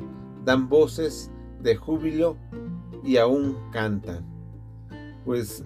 dan 0.44 0.68
voces 0.68 1.30
de 1.60 1.76
júbilo 1.76 2.36
y 3.02 3.16
aún 3.16 3.56
cantan. 3.72 4.26
Pues 5.24 5.64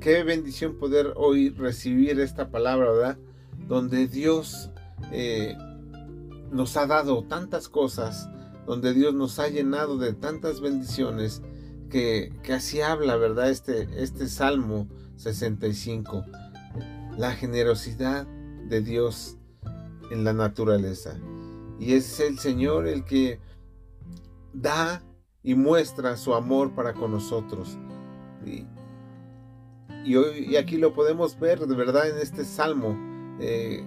qué 0.00 0.22
bendición 0.24 0.74
poder 0.76 1.12
hoy 1.16 1.50
recibir 1.50 2.20
esta 2.20 2.50
palabra. 2.50 3.18
Donde 3.66 4.06
Dios 4.06 4.70
eh, 5.12 5.54
nos 6.50 6.76
ha 6.78 6.86
dado 6.86 7.24
tantas 7.24 7.68
cosas, 7.68 8.30
donde 8.68 8.92
Dios 8.92 9.14
nos 9.14 9.38
ha 9.38 9.48
llenado 9.48 9.96
de 9.96 10.12
tantas 10.12 10.60
bendiciones, 10.60 11.40
que, 11.88 12.34
que 12.42 12.52
así 12.52 12.82
habla, 12.82 13.16
¿verdad? 13.16 13.48
Este, 13.48 13.88
este 13.96 14.28
Salmo 14.28 14.86
65. 15.16 16.22
La 17.16 17.30
generosidad 17.32 18.26
de 18.26 18.82
Dios 18.82 19.38
en 20.10 20.22
la 20.22 20.34
naturaleza. 20.34 21.18
Y 21.80 21.94
es 21.94 22.20
el 22.20 22.38
Señor 22.38 22.86
el 22.86 23.06
que 23.06 23.40
da 24.52 25.02
y 25.42 25.54
muestra 25.54 26.18
su 26.18 26.34
amor 26.34 26.74
para 26.74 26.92
con 26.92 27.12
nosotros. 27.12 27.78
Y, 30.04 30.14
hoy, 30.14 30.56
aquí 30.56 30.76
lo 30.76 30.92
podemos 30.92 31.40
ver 31.40 31.60
de 31.60 31.74
verdad 31.74 32.06
en 32.10 32.18
este 32.18 32.44
salmo. 32.44 32.98
Eh, 33.40 33.82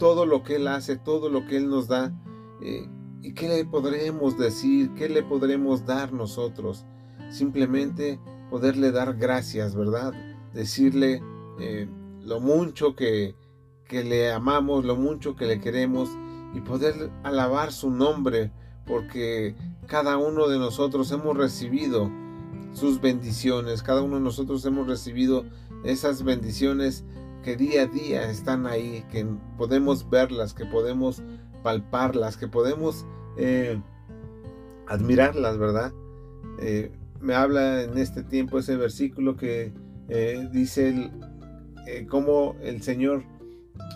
todo 0.00 0.26
lo 0.26 0.42
que 0.42 0.56
Él 0.56 0.66
hace, 0.66 0.96
todo 0.96 1.28
lo 1.28 1.46
que 1.46 1.58
Él 1.58 1.70
nos 1.70 1.86
da. 1.86 2.12
Eh, 2.60 2.88
¿Y 3.22 3.32
qué 3.32 3.48
le 3.48 3.64
podremos 3.64 4.38
decir? 4.38 4.92
¿Qué 4.94 5.08
le 5.08 5.22
podremos 5.22 5.84
dar 5.84 6.12
nosotros? 6.12 6.84
Simplemente 7.30 8.20
poderle 8.50 8.92
dar 8.92 9.16
gracias, 9.16 9.74
¿verdad? 9.74 10.12
Decirle 10.52 11.22
eh, 11.58 11.88
lo 12.22 12.40
mucho 12.40 12.94
que, 12.94 13.34
que 13.84 14.04
le 14.04 14.32
amamos, 14.32 14.84
lo 14.84 14.96
mucho 14.96 15.34
que 15.36 15.46
le 15.46 15.60
queremos 15.60 16.10
y 16.54 16.60
poder 16.60 17.10
alabar 17.22 17.72
su 17.72 17.90
nombre, 17.90 18.52
porque 18.86 19.54
cada 19.86 20.16
uno 20.16 20.48
de 20.48 20.58
nosotros 20.58 21.10
hemos 21.12 21.36
recibido 21.36 22.10
sus 22.72 23.00
bendiciones, 23.00 23.82
cada 23.82 24.02
uno 24.02 24.16
de 24.16 24.22
nosotros 24.22 24.64
hemos 24.66 24.86
recibido 24.86 25.44
esas 25.84 26.22
bendiciones 26.22 27.04
que 27.42 27.56
día 27.56 27.82
a 27.82 27.86
día 27.86 28.30
están 28.30 28.66
ahí, 28.66 29.04
que 29.10 29.24
podemos 29.56 30.10
verlas, 30.10 30.52
que 30.52 30.66
podemos 30.66 31.22
palparlas, 31.66 32.36
que 32.36 32.46
podemos 32.46 33.04
eh, 33.36 33.82
admirarlas, 34.86 35.58
¿verdad? 35.58 35.92
Eh, 36.60 36.92
me 37.20 37.34
habla 37.34 37.82
en 37.82 37.98
este 37.98 38.22
tiempo 38.22 38.60
ese 38.60 38.76
versículo 38.76 39.36
que 39.36 39.72
eh, 40.08 40.48
dice 40.52 41.10
el, 41.88 42.06
cómo 42.06 42.54
el 42.62 42.82
Señor 42.82 43.24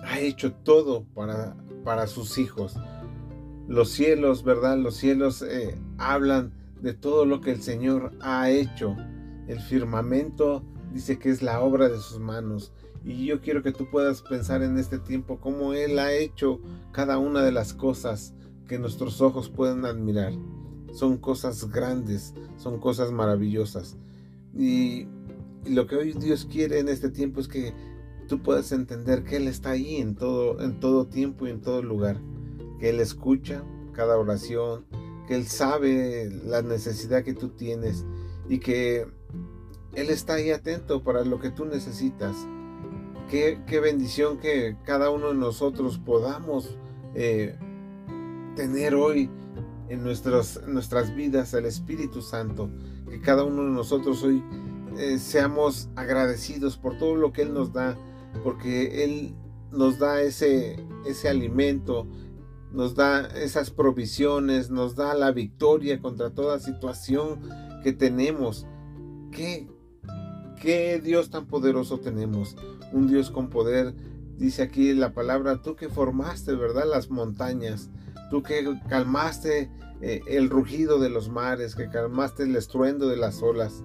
ha 0.03 0.19
hecho 0.19 0.53
todo 0.53 1.05
para, 1.15 1.57
para 1.85 2.09
sus 2.09 2.39
hijos. 2.39 2.75
Los 3.69 3.91
cielos, 3.91 4.43
¿verdad? 4.43 4.77
Los 4.77 4.97
cielos 4.97 5.47
hablan 5.97 6.53
de 6.83 6.93
todo 6.93 7.25
lo 7.25 7.41
que 7.41 7.53
el 7.53 7.63
Señor 7.63 8.11
ha 8.21 8.51
hecho. 8.51 8.97
El 9.47 9.61
firmamento 9.61 10.65
dice 10.93 11.21
que 11.21 11.31
es 11.31 11.41
la 11.41 11.61
obra 11.61 11.89
de 11.89 11.99
sus 11.99 12.19
manos. 12.19 12.73
Y 13.05 13.27
yo 13.27 13.41
quiero 13.41 13.63
que 13.63 13.73
tú 13.73 13.89
puedas 13.91 14.23
pensar 14.23 14.63
en 14.63 14.79
este 14.79 14.99
tiempo 14.99 15.41
cómo 15.41 15.73
Él 15.73 15.99
ha 15.99 16.13
hecho 16.13 16.61
cada 16.93 17.19
una 17.19 17.43
de 17.43 17.53
las 17.53 17.73
cosas 17.73 18.35
que 18.69 18.79
nuestros 18.79 19.21
ojos 19.21 19.49
pueden 19.49 19.85
admirar. 19.85 20.33
Son 20.93 21.17
cosas 21.19 21.71
grandes, 21.71 22.35
son 22.57 22.79
cosas 22.79 23.11
maravillosas. 23.11 23.97
Y, 24.57 25.07
lo 25.67 25.87
que 25.87 25.97
hoy 25.97 26.13
Dios 26.13 26.47
quiere 26.51 26.79
en 26.79 26.89
este 26.89 27.11
tiempo 27.11 27.41
es 27.41 27.49
que 27.49 27.75
tú 28.29 28.43
puedes 28.43 28.73
entender 28.73 29.25
que 29.25 29.37
Él 29.37 29.49
está 29.49 29.71
ahí 29.71 29.97
en 29.97 30.15
todo, 30.15 30.61
en 30.61 30.81
todo 30.81 31.07
tiempo 31.07 31.47
y 31.47 31.51
en 31.51 31.61
todo 31.61 31.83
lugar, 31.83 32.21
que 32.79 32.91
Él 32.91 33.01
escucha 33.01 33.63
cada 33.93 34.17
oración, 34.17 34.87
que 35.27 35.35
Él 35.35 35.47
sabe 35.47 36.31
la 36.47 36.63
necesidad 36.63 37.25
que 37.25 37.35
tú 37.35 37.51
tienes 37.51 38.05
y 38.49 38.59
que 38.59 39.07
Él 39.95 40.11
está 40.11 40.35
ahí 40.35 40.51
atento 40.51 41.03
para 41.03 41.25
lo 41.25 41.41
que 41.41 41.51
tú 41.51 41.67
necesitas. 41.67 42.37
Qué, 43.31 43.79
bendición 43.81 44.39
que 44.39 44.77
cada 44.85 45.09
uno 45.09 45.29
de 45.29 45.37
nosotros 45.37 45.99
podamos 45.99 46.77
eh, 47.15 47.57
tener 48.57 48.97
hoy 48.97 49.31
en 49.89 50.03
nuestras, 50.03 50.67
nuestras 50.67 51.15
vidas 51.15 51.55
el 51.55 51.65
Espíritu 51.67 52.23
Santo, 52.23 52.69
que 53.09 53.21
cada 53.21 53.45
uno 53.45 53.63
de 53.63 53.71
nosotros 53.71 54.25
hoy 54.25 54.43
eh, 54.99 55.19
seamos 55.19 55.91
agradecidos 55.95 56.77
por 56.77 56.99
todo 56.99 57.15
lo 57.15 57.33
que 57.33 57.43
Él 57.43 57.55
nos 57.55 57.73
da, 57.73 57.97
porque 58.43 59.05
Él 59.05 59.37
nos 59.71 60.01
da 60.01 60.21
ese, 60.23 60.85
ese 61.07 61.29
alimento, 61.29 62.09
nos 62.73 62.97
da 62.97 63.29
esas 63.29 63.71
provisiones, 63.71 64.71
nos 64.71 64.97
da 64.97 65.15
la 65.15 65.31
victoria 65.31 66.01
contra 66.01 66.31
toda 66.31 66.59
situación 66.59 67.39
que 67.85 67.93
tenemos. 67.93 68.67
¿Qué, 69.31 69.69
qué 70.61 71.01
Dios 71.01 71.31
tan 71.31 71.47
poderoso 71.47 72.01
tenemos? 72.01 72.57
Un 72.93 73.09
Dios 73.09 73.31
con 73.31 73.51
poder, 73.51 73.95
dice 74.37 74.63
aquí 74.63 74.95
la 74.95 75.13
palabra, 75.13 75.63
tú 75.63 75.77
que 75.77 75.89
formaste, 75.89 76.55
¿verdad? 76.55 76.85
Las 76.91 77.11
montañas, 77.11 77.91
tú 78.31 78.43
que 78.43 78.65
calmaste 78.89 79.71
eh, 80.01 80.23
el 80.27 80.49
rugido 80.49 80.99
de 80.99 81.11
los 81.11 81.29
mares, 81.29 81.75
que 81.75 81.89
calmaste 81.89 82.45
el 82.45 82.57
estruendo 82.57 83.09
de 83.09 83.17
las 83.17 83.43
olas. 83.43 83.85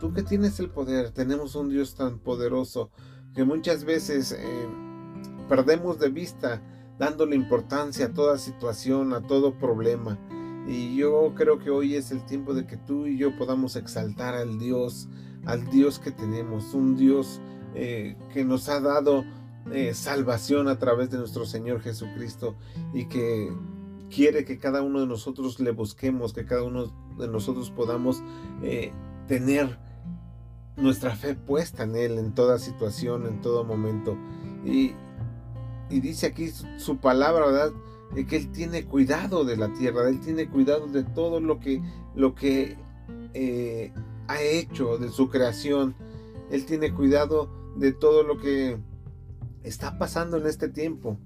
Tú 0.00 0.12
que 0.12 0.22
tienes 0.22 0.58
el 0.60 0.70
poder, 0.70 1.10
tenemos 1.10 1.54
un 1.54 1.68
Dios 1.68 1.94
tan 1.94 2.18
poderoso 2.18 2.90
que 3.34 3.44
muchas 3.44 3.84
veces 3.84 4.32
eh, 4.32 4.66
perdemos 5.48 5.98
de 5.98 6.08
vista 6.08 6.62
dándole 6.98 7.36
importancia 7.36 8.06
a 8.06 8.12
toda 8.12 8.38
situación, 8.38 9.12
a 9.12 9.20
todo 9.20 9.58
problema. 9.58 10.18
Y 10.66 10.96
yo 10.96 11.32
creo 11.34 11.58
que 11.58 11.70
hoy 11.70 11.94
es 11.94 12.10
el 12.10 12.24
tiempo 12.26 12.52
de 12.52 12.66
que 12.66 12.76
tú 12.76 13.06
y 13.06 13.16
yo 13.16 13.36
podamos 13.38 13.76
exaltar 13.76 14.34
al 14.34 14.58
Dios, 14.58 15.08
al 15.46 15.70
Dios 15.70 15.98
que 15.98 16.10
tenemos, 16.10 16.74
un 16.74 16.96
Dios 16.96 17.40
eh, 17.74 18.16
que 18.32 18.44
nos 18.44 18.68
ha 18.68 18.80
dado 18.80 19.24
eh, 19.72 19.94
salvación 19.94 20.68
a 20.68 20.78
través 20.78 21.10
de 21.10 21.18
nuestro 21.18 21.44
Señor 21.44 21.80
Jesucristo 21.80 22.54
y 22.92 23.06
que 23.06 23.52
quiere 24.10 24.44
que 24.44 24.58
cada 24.58 24.82
uno 24.82 25.00
de 25.00 25.06
nosotros 25.06 25.60
le 25.60 25.72
busquemos, 25.72 26.32
que 26.32 26.44
cada 26.44 26.62
uno 26.62 26.92
de 27.18 27.28
nosotros 27.28 27.70
podamos 27.70 28.22
tener 29.26 29.78
nuestra 30.78 31.14
fe 31.16 31.34
puesta 31.34 31.82
en 31.82 31.96
Él 31.96 32.18
en 32.18 32.34
toda 32.34 32.58
situación, 32.58 33.26
en 33.26 33.40
todo 33.40 33.64
momento. 33.64 34.16
Y, 34.64 34.92
dice 35.90 36.26
aquí 36.26 36.50
su, 36.76 36.98
palabra, 36.98 37.46
¿verdad? 37.46 37.72
que 38.28 38.36
Él 38.36 38.50
tiene 38.52 38.84
cuidado 38.84 39.44
de 39.44 39.56
la 39.56 39.72
tierra, 39.72 40.08
Él 40.08 40.20
tiene 40.20 40.48
cuidado 40.48 40.86
de 40.86 41.04
todo 41.04 41.40
lo 41.40 41.60
que, 41.60 41.82
lo 42.14 42.34
que 42.34 42.76
eh, 43.34 43.92
ha 44.28 44.40
hecho, 44.42 44.98
de 44.98 45.08
su 45.08 45.28
creación. 45.28 45.94
Él 46.50 46.64
tiene 46.64 46.92
cuidado 46.92 47.50
de 47.78 47.92
todo 47.92 48.22
lo 48.22 48.38
que 48.38 48.78
está 49.62 49.98
pasando 49.98 50.36
en 50.36 50.46
este 50.46 50.68
tiempo. 50.68 51.18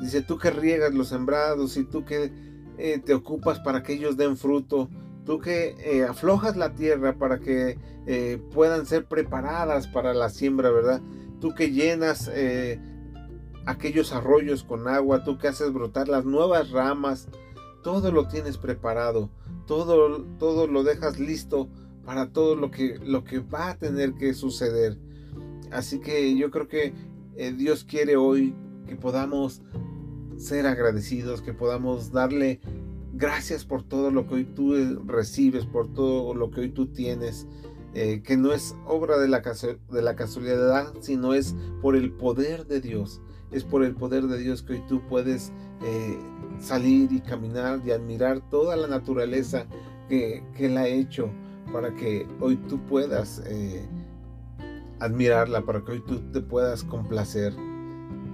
Dice, 0.00 0.22
tú 0.22 0.38
que 0.38 0.50
riegas 0.50 0.94
los 0.94 1.08
sembrados 1.08 1.76
y 1.76 1.84
tú 1.84 2.04
que 2.04 2.32
eh, 2.78 2.98
te 3.04 3.14
ocupas 3.14 3.58
para 3.60 3.82
que 3.82 3.92
ellos 3.92 4.16
den 4.16 4.36
fruto, 4.36 4.88
tú 5.26 5.38
que 5.38 5.74
eh, 5.78 6.04
aflojas 6.04 6.56
la 6.56 6.74
tierra 6.74 7.18
para 7.18 7.38
que 7.38 7.78
eh, 8.06 8.42
puedan 8.54 8.86
ser 8.86 9.04
preparadas 9.04 9.86
para 9.86 10.14
la 10.14 10.30
siembra, 10.30 10.70
¿verdad? 10.70 11.02
Tú 11.40 11.54
que 11.54 11.70
llenas 11.70 12.30
aquellos 13.66 14.12
arroyos 14.12 14.62
con 14.62 14.88
agua, 14.88 15.24
tú 15.24 15.38
que 15.38 15.48
haces 15.48 15.72
brotar 15.72 16.08
las 16.08 16.24
nuevas 16.24 16.70
ramas, 16.70 17.28
todo 17.82 18.12
lo 18.12 18.28
tienes 18.28 18.58
preparado, 18.58 19.30
todo, 19.66 20.22
todo 20.38 20.66
lo 20.66 20.82
dejas 20.82 21.18
listo 21.18 21.68
para 22.04 22.30
todo 22.30 22.56
lo 22.56 22.70
que, 22.70 22.98
lo 22.98 23.24
que 23.24 23.38
va 23.38 23.70
a 23.70 23.78
tener 23.78 24.14
que 24.14 24.34
suceder. 24.34 24.98
Así 25.70 26.00
que 26.00 26.36
yo 26.36 26.50
creo 26.50 26.68
que 26.68 26.92
eh, 27.36 27.52
Dios 27.52 27.84
quiere 27.84 28.16
hoy 28.16 28.54
que 28.86 28.96
podamos 28.96 29.62
ser 30.36 30.66
agradecidos, 30.66 31.42
que 31.42 31.52
podamos 31.52 32.12
darle 32.12 32.60
gracias 33.12 33.64
por 33.64 33.82
todo 33.82 34.10
lo 34.10 34.26
que 34.26 34.34
hoy 34.34 34.44
tú 34.44 34.74
recibes, 35.06 35.66
por 35.66 35.92
todo 35.92 36.34
lo 36.34 36.50
que 36.50 36.60
hoy 36.62 36.70
tú 36.70 36.86
tienes. 36.86 37.46
Eh, 37.92 38.22
que 38.22 38.36
no 38.36 38.52
es 38.52 38.76
obra 38.86 39.18
de 39.18 39.26
la, 39.26 39.42
casualidad, 39.42 40.94
sino 41.00 41.34
es 41.34 41.56
por 41.82 41.96
el 41.96 42.12
poder 42.12 42.66
de 42.66 42.80
Dios. 42.80 43.20
Es 43.50 43.64
por 43.64 43.82
el 43.82 43.94
poder 43.94 44.28
de 44.28 44.38
Dios 44.38 44.62
que 44.62 44.74
hoy 44.74 44.82
tú 44.88 45.02
puedes 45.08 45.52
eh, 45.82 46.16
salir 46.60 47.10
y 47.10 47.20
caminar 47.20 47.80
y 47.84 47.90
admirar 47.90 48.48
toda 48.48 48.76
la 48.76 48.86
naturaleza 48.86 49.66
que, 50.08 50.44
que 50.56 50.66
Él 50.66 50.78
ha 50.78 50.86
hecho 50.86 51.30
para 51.72 51.94
que 51.94 52.26
hoy 52.40 52.56
tú 52.68 52.78
puedas 52.86 53.42
eh, 53.46 53.84
admirarla, 55.00 55.62
para 55.62 55.84
que 55.84 55.92
hoy 55.92 56.00
tú 56.06 56.20
te 56.32 56.40
puedas 56.40 56.84
complacer. 56.84 57.54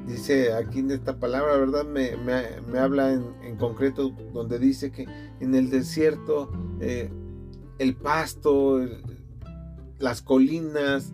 Dice 0.06 0.52
aquí 0.52 0.80
en 0.80 0.90
esta 0.90 1.18
palabra, 1.18 1.56
¿verdad? 1.56 1.84
Me, 1.84 2.16
me, 2.16 2.78
habla 2.78 3.12
en, 3.12 3.56
concreto 3.56 4.10
donde 4.32 4.58
dice 4.58 4.92
que 4.92 5.06
en 5.40 5.54
el 5.54 5.70
desierto 5.70 6.52
el 7.78 7.96
pasto, 7.96 8.80
las 9.98 10.22
colinas, 10.22 11.12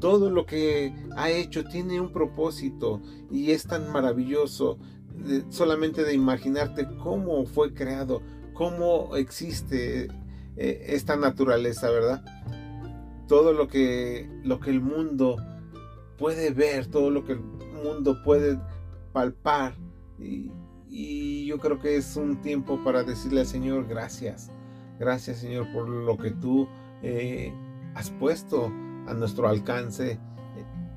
todo 0.00 0.30
lo 0.30 0.46
que 0.46 0.92
ha 1.16 1.30
hecho 1.30 1.64
tiene 1.64 2.00
un 2.00 2.12
propósito 2.12 3.00
y 3.30 3.52
es 3.52 3.64
tan 3.64 3.90
maravilloso 3.92 4.78
solamente 5.48 6.02
de 6.02 6.14
imaginarte 6.14 6.88
cómo 7.02 7.46
fue 7.46 7.72
creado, 7.72 8.20
cómo 8.52 9.16
existe 9.16 10.08
eh, 10.56 10.84
esta 10.88 11.16
naturaleza, 11.16 11.88
¿verdad? 11.90 12.24
Todo 13.28 13.52
lo 13.52 13.68
que, 13.68 14.28
lo 14.44 14.60
que 14.60 14.70
el 14.70 14.80
mundo 14.80 15.36
puede 16.18 16.50
ver, 16.50 16.86
todo 16.86 17.10
lo 17.10 17.24
que 17.24 17.32
el 17.32 17.40
mundo 17.40 18.22
puede 18.24 18.58
palpar. 19.12 19.74
Y, 20.18 20.50
yo 21.46 21.58
creo 21.58 21.80
que 21.80 21.96
es 21.96 22.16
un 22.16 22.40
tiempo 22.40 22.82
para 22.84 23.02
decirle 23.02 23.40
al 23.40 23.46
Señor 23.46 23.86
gracias. 23.86 24.50
Gracias 24.98 25.38
Señor 25.38 25.70
por 25.72 25.88
lo 25.88 26.16
que 26.16 26.30
tú 26.30 26.68
eh, 27.02 27.52
has 27.94 28.10
puesto 28.10 28.66
a 29.06 29.14
nuestro 29.14 29.48
alcance, 29.48 30.18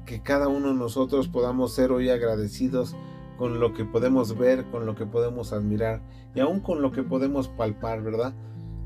que 0.05 0.21
cada 0.21 0.47
uno 0.47 0.69
de 0.69 0.75
nosotros 0.75 1.27
podamos 1.27 1.73
ser 1.73 1.91
hoy 1.91 2.09
agradecidos 2.09 2.95
con 3.37 3.59
lo 3.59 3.73
que 3.73 3.83
podemos 3.83 4.37
ver, 4.37 4.65
con 4.65 4.85
lo 4.85 4.95
que 4.95 5.05
podemos 5.05 5.51
admirar 5.51 6.01
y 6.33 6.39
aún 6.39 6.59
con 6.59 6.81
lo 6.81 6.91
que 6.91 7.03
podemos 7.03 7.47
palpar, 7.49 8.01
¿verdad? 8.01 8.33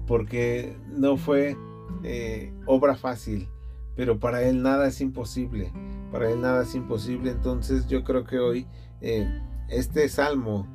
Porque 0.07 0.77
no 0.87 1.17
fue 1.17 1.57
eh, 2.03 2.53
obra 2.65 2.95
fácil, 2.95 3.49
pero 3.95 4.19
para 4.19 4.43
Él 4.43 4.61
nada 4.61 4.87
es 4.87 5.01
imposible, 5.01 5.71
para 6.11 6.29
Él 6.29 6.41
nada 6.41 6.63
es 6.63 6.75
imposible, 6.75 7.31
entonces 7.31 7.87
yo 7.87 8.03
creo 8.03 8.23
que 8.23 8.39
hoy 8.39 8.67
eh, 9.01 9.27
este 9.69 10.07
salmo 10.09 10.67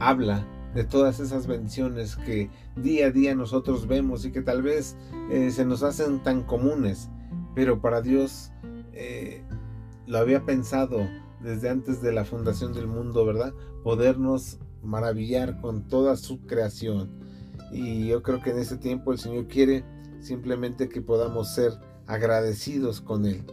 habla 0.00 0.46
de 0.74 0.84
todas 0.84 1.20
esas 1.20 1.46
bendiciones 1.46 2.16
que 2.16 2.50
día 2.76 3.06
a 3.06 3.10
día 3.10 3.34
nosotros 3.34 3.86
vemos 3.86 4.24
y 4.24 4.32
que 4.32 4.42
tal 4.42 4.62
vez 4.62 4.96
eh, 5.30 5.50
se 5.50 5.64
nos 5.64 5.82
hacen 5.82 6.22
tan 6.22 6.42
comunes, 6.42 7.10
pero 7.54 7.80
para 7.80 8.02
Dios 8.02 8.50
lo 10.06 10.18
había 10.18 10.44
pensado 10.44 11.08
desde 11.40 11.68
antes 11.68 12.00
de 12.00 12.12
la 12.12 12.24
fundación 12.24 12.72
del 12.72 12.86
mundo, 12.86 13.24
¿verdad? 13.24 13.52
Podernos 13.82 14.58
maravillar 14.82 15.60
con 15.60 15.88
toda 15.88 16.16
su 16.16 16.46
creación. 16.46 17.23
Y 17.74 18.06
yo 18.06 18.22
creo 18.22 18.40
que 18.40 18.50
en 18.50 18.58
ese 18.60 18.76
tiempo 18.76 19.12
el 19.12 19.18
Señor 19.18 19.48
quiere 19.48 19.84
simplemente 20.20 20.88
que 20.88 21.02
podamos 21.02 21.52
ser 21.52 21.72
agradecidos 22.06 23.00
con 23.00 23.26
Él. 23.26 23.44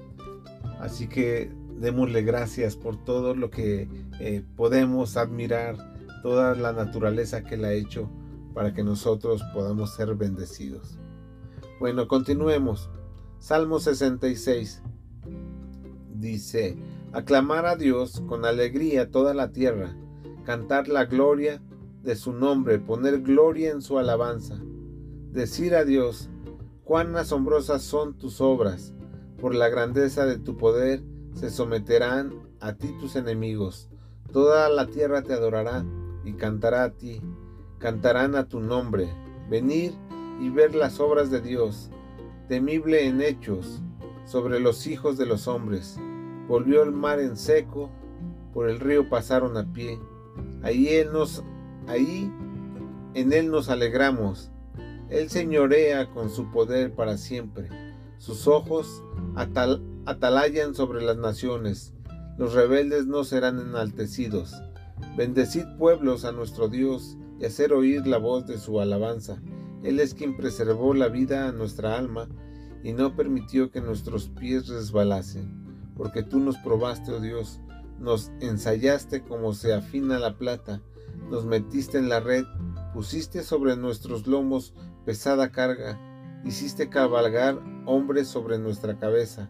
Así 0.79 1.07
que 1.07 1.51
démosle 1.79 2.21
gracias 2.21 2.75
por 2.75 3.03
todo 3.03 3.34
lo 3.34 3.49
que 3.49 3.89
eh, 4.19 4.43
podemos 4.55 5.17
admirar, 5.17 5.75
toda 6.21 6.53
la 6.53 6.71
naturaleza 6.71 7.43
que 7.43 7.55
Él 7.55 7.65
ha 7.65 7.73
hecho 7.73 8.12
para 8.53 8.75
que 8.75 8.84
nosotros 8.84 9.41
podamos 9.55 9.95
ser 9.95 10.13
bendecidos. 10.13 10.99
Bueno, 11.79 12.07
continuemos. 12.07 12.91
Salmo 13.39 13.79
66 13.79 14.84
dice, 16.13 16.77
aclamar 17.12 17.65
a 17.65 17.75
Dios 17.75 18.21
con 18.27 18.45
alegría 18.45 19.10
toda 19.10 19.34
la 19.34 19.51
tierra, 19.51 19.95
cantar 20.45 20.88
la 20.88 21.05
gloria 21.05 21.60
de 22.03 22.15
su 22.15 22.33
nombre, 22.33 22.79
poner 22.79 23.21
gloria 23.21 23.71
en 23.71 23.81
su 23.81 23.97
alabanza, 23.97 24.59
decir 25.31 25.75
a 25.75 25.83
Dios, 25.83 26.29
cuán 26.83 27.15
asombrosas 27.15 27.83
son 27.83 28.17
tus 28.17 28.41
obras, 28.41 28.93
por 29.39 29.55
la 29.55 29.69
grandeza 29.69 30.25
de 30.25 30.37
tu 30.37 30.57
poder 30.57 31.03
se 31.33 31.49
someterán 31.49 32.33
a 32.59 32.73
ti 32.73 32.95
tus 32.99 33.15
enemigos, 33.15 33.89
toda 34.31 34.69
la 34.69 34.87
tierra 34.87 35.21
te 35.23 35.33
adorará 35.33 35.85
y 36.23 36.33
cantará 36.33 36.83
a 36.83 36.91
ti, 36.91 37.21
cantarán 37.79 38.35
a 38.35 38.47
tu 38.47 38.59
nombre. 38.59 39.09
Venir 39.49 39.93
y 40.39 40.49
ver 40.49 40.75
las 40.75 40.99
obras 40.99 41.29
de 41.29 41.41
Dios, 41.41 41.89
temible 42.47 43.05
en 43.05 43.21
hechos, 43.21 43.81
sobre 44.25 44.59
los 44.59 44.87
hijos 44.87 45.17
de 45.17 45.25
los 45.25 45.47
hombres. 45.47 45.99
Volvió 46.47 46.83
el 46.83 46.91
mar 46.91 47.19
en 47.19 47.35
seco, 47.35 47.89
por 48.53 48.69
el 48.69 48.79
río 48.79 49.09
pasaron 49.09 49.57
a 49.57 49.71
pie. 49.73 49.99
Él 50.63 51.11
nos, 51.11 51.43
ahí 51.87 52.31
en 53.13 53.33
él 53.33 53.51
nos 53.51 53.69
alegramos. 53.69 54.51
Él 55.09 55.29
señorea 55.29 56.09
con 56.09 56.29
su 56.29 56.49
poder 56.51 56.93
para 56.93 57.17
siempre. 57.17 57.69
Sus 58.17 58.47
ojos 58.47 59.03
atalayan 60.05 60.73
sobre 60.75 61.01
las 61.03 61.17
naciones. 61.17 61.93
Los 62.37 62.53
rebeldes 62.53 63.07
no 63.07 63.23
serán 63.23 63.59
enaltecidos. 63.59 64.55
Bendecid 65.17 65.65
pueblos 65.77 66.23
a 66.23 66.31
nuestro 66.31 66.69
Dios 66.69 67.17
y 67.39 67.45
hacer 67.45 67.73
oír 67.73 68.07
la 68.07 68.17
voz 68.17 68.47
de 68.47 68.57
su 68.57 68.79
alabanza. 68.79 69.41
Él 69.83 69.99
es 69.99 70.13
quien 70.13 70.37
preservó 70.37 70.93
la 70.93 71.09
vida 71.09 71.47
a 71.47 71.51
nuestra 71.51 71.97
alma 71.97 72.29
y 72.83 72.93
no 72.93 73.15
permitió 73.15 73.71
que 73.71 73.81
nuestros 73.81 74.29
pies 74.29 74.67
resbalasen. 74.67 75.91
Porque 75.97 76.23
tú 76.23 76.39
nos 76.39 76.57
probaste, 76.57 77.11
oh 77.11 77.19
Dios, 77.19 77.59
nos 77.99 78.31
ensayaste 78.39 79.23
como 79.23 79.53
se 79.53 79.73
afina 79.73 80.19
la 80.19 80.37
plata, 80.37 80.81
nos 81.29 81.45
metiste 81.45 81.97
en 81.97 82.10
la 82.10 82.19
red, 82.19 82.45
pusiste 82.93 83.43
sobre 83.43 83.75
nuestros 83.75 84.27
lomos 84.27 84.73
pesada 85.05 85.51
carga, 85.51 85.99
hiciste 86.43 86.89
cabalgar 86.89 87.60
hombres 87.86 88.27
sobre 88.27 88.57
nuestra 88.57 88.97
cabeza, 88.97 89.49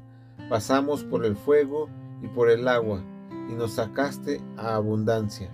pasamos 0.50 1.04
por 1.04 1.26
el 1.26 1.36
fuego 1.36 1.90
y 2.22 2.28
por 2.28 2.50
el 2.50 2.68
agua, 2.68 3.04
y 3.50 3.54
nos 3.54 3.74
sacaste 3.74 4.42
a 4.58 4.76
abundancia. 4.76 5.52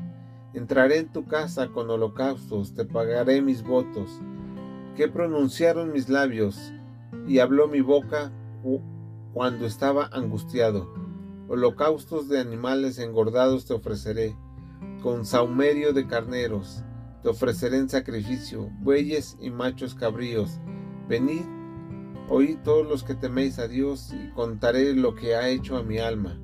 Entraré 0.53 0.97
en 0.97 1.11
tu 1.11 1.25
casa 1.25 1.67
con 1.67 1.89
holocaustos, 1.89 2.73
te 2.73 2.85
pagaré 2.85 3.41
mis 3.41 3.63
votos. 3.63 4.21
Que 4.95 5.07
pronunciaron 5.07 5.91
mis 5.91 6.09
labios 6.09 6.73
y 7.27 7.39
habló 7.39 7.67
mi 7.67 7.81
boca 7.81 8.31
cuando 9.33 9.67
estaba 9.67 10.09
angustiado. 10.11 10.91
Holocaustos 11.47 12.27
de 12.27 12.39
animales 12.39 12.97
engordados 12.97 13.65
te 13.65 13.73
ofreceré, 13.73 14.35
con 15.01 15.25
saumerio 15.25 15.93
de 15.93 16.07
carneros 16.07 16.83
te 17.23 17.29
ofreceré 17.29 17.77
en 17.77 17.89
sacrificio, 17.89 18.69
bueyes 18.79 19.37
y 19.41 19.49
machos 19.49 19.95
cabríos. 19.95 20.59
Venid, 21.09 21.41
oíd 22.29 22.57
todos 22.63 22.87
los 22.87 23.03
que 23.03 23.15
teméis 23.15 23.59
a 23.59 23.67
Dios, 23.67 24.13
y 24.13 24.29
contaré 24.33 24.93
lo 24.93 25.15
que 25.15 25.35
ha 25.35 25.49
hecho 25.49 25.77
a 25.77 25.83
mi 25.83 25.97
alma. 25.97 26.39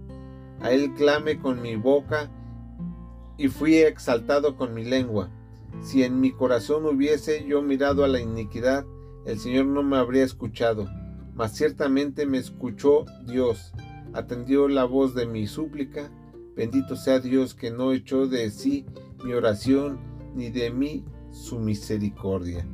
A 0.62 0.72
él 0.72 0.94
clame 0.94 1.40
con 1.40 1.62
mi 1.62 1.76
boca 1.76 2.32
y 3.38 3.50
fui 3.50 3.78
exaltado 3.78 4.56
con 4.56 4.74
mi 4.74 4.84
lengua. 4.84 5.30
Si 5.82 6.04
en 6.04 6.20
mi 6.20 6.32
corazón 6.32 6.86
hubiese 6.86 7.46
yo 7.46 7.62
mirado 7.62 8.04
a 8.04 8.08
la 8.08 8.20
iniquidad, 8.20 8.86
el 9.26 9.40
Señor 9.40 9.66
no 9.66 9.84
me 9.84 9.98
habría 9.98 10.24
escuchado, 10.24 10.88
mas 11.34 11.56
ciertamente 11.56 12.26
me 12.26 12.38
escuchó 12.38 13.06
Dios, 13.26 13.74
atendió 14.14 14.68
la 14.68 14.86
voz 14.86 15.16
de 15.16 15.26
mi 15.26 15.48
súplica. 15.48 16.12
Bendito 16.56 16.96
sea 16.96 17.20
Dios 17.20 17.56
que 17.56 17.72
no 17.72 17.92
echó 17.92 18.28
de 18.28 18.52
sí 18.52 18.86
mi 19.24 19.34
oración, 19.34 20.00
ni 20.36 20.50
de 20.50 20.70
mí 20.70 21.06
su 21.32 21.60
misericordia. 21.60 22.68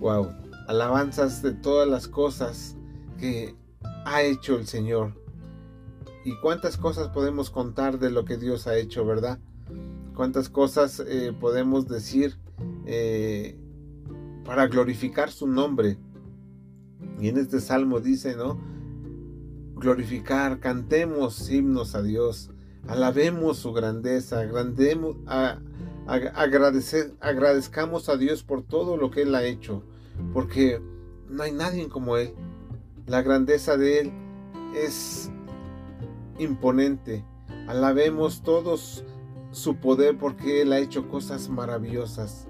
Wow, 0.00 0.28
alabanzas 0.68 1.42
de 1.42 1.52
todas 1.52 1.88
las 1.88 2.06
cosas 2.06 2.76
que 3.18 3.54
ha 4.04 4.22
hecho 4.22 4.56
el 4.58 4.66
Señor 4.66 5.14
y 6.24 6.36
cuántas 6.40 6.76
cosas 6.76 7.08
podemos 7.08 7.50
contar 7.50 7.98
de 7.98 8.10
lo 8.10 8.24
que 8.24 8.36
Dios 8.36 8.66
ha 8.66 8.76
hecho, 8.76 9.06
¿verdad? 9.06 9.38
Cuántas 10.14 10.48
cosas 10.48 11.00
eh, 11.06 11.32
podemos 11.38 11.86
decir 11.86 12.36
eh, 12.84 13.56
para 14.44 14.66
glorificar 14.66 15.30
su 15.30 15.46
nombre. 15.46 15.98
Y 17.20 17.28
en 17.28 17.38
este 17.38 17.60
salmo 17.60 18.00
dice, 18.00 18.36
¿no? 18.36 18.60
Glorificar, 19.76 20.58
cantemos 20.58 21.50
himnos 21.50 21.94
a 21.94 22.02
Dios, 22.02 22.50
alabemos 22.88 23.58
su 23.58 23.72
grandeza, 23.72 24.40
agrandemos, 24.40 25.16
a, 25.26 25.58
agradecer, 26.06 27.12
agradezcamos 27.20 28.08
a 28.08 28.16
Dios 28.16 28.42
por 28.42 28.62
todo 28.62 28.96
lo 28.96 29.10
que 29.10 29.22
Él 29.22 29.34
ha 29.34 29.44
hecho, 29.44 29.82
porque 30.32 30.80
no 31.28 31.42
hay 31.42 31.52
nadie 31.52 31.88
como 31.88 32.16
Él. 32.16 32.34
La 33.06 33.22
grandeza 33.22 33.76
de 33.76 34.00
Él 34.00 34.12
es 34.74 35.30
imponente. 36.38 37.24
Alabemos 37.68 38.42
todos 38.42 39.04
su 39.50 39.76
poder 39.76 40.18
porque 40.18 40.62
Él 40.62 40.72
ha 40.72 40.78
hecho 40.78 41.08
cosas 41.08 41.48
maravillosas. 41.48 42.48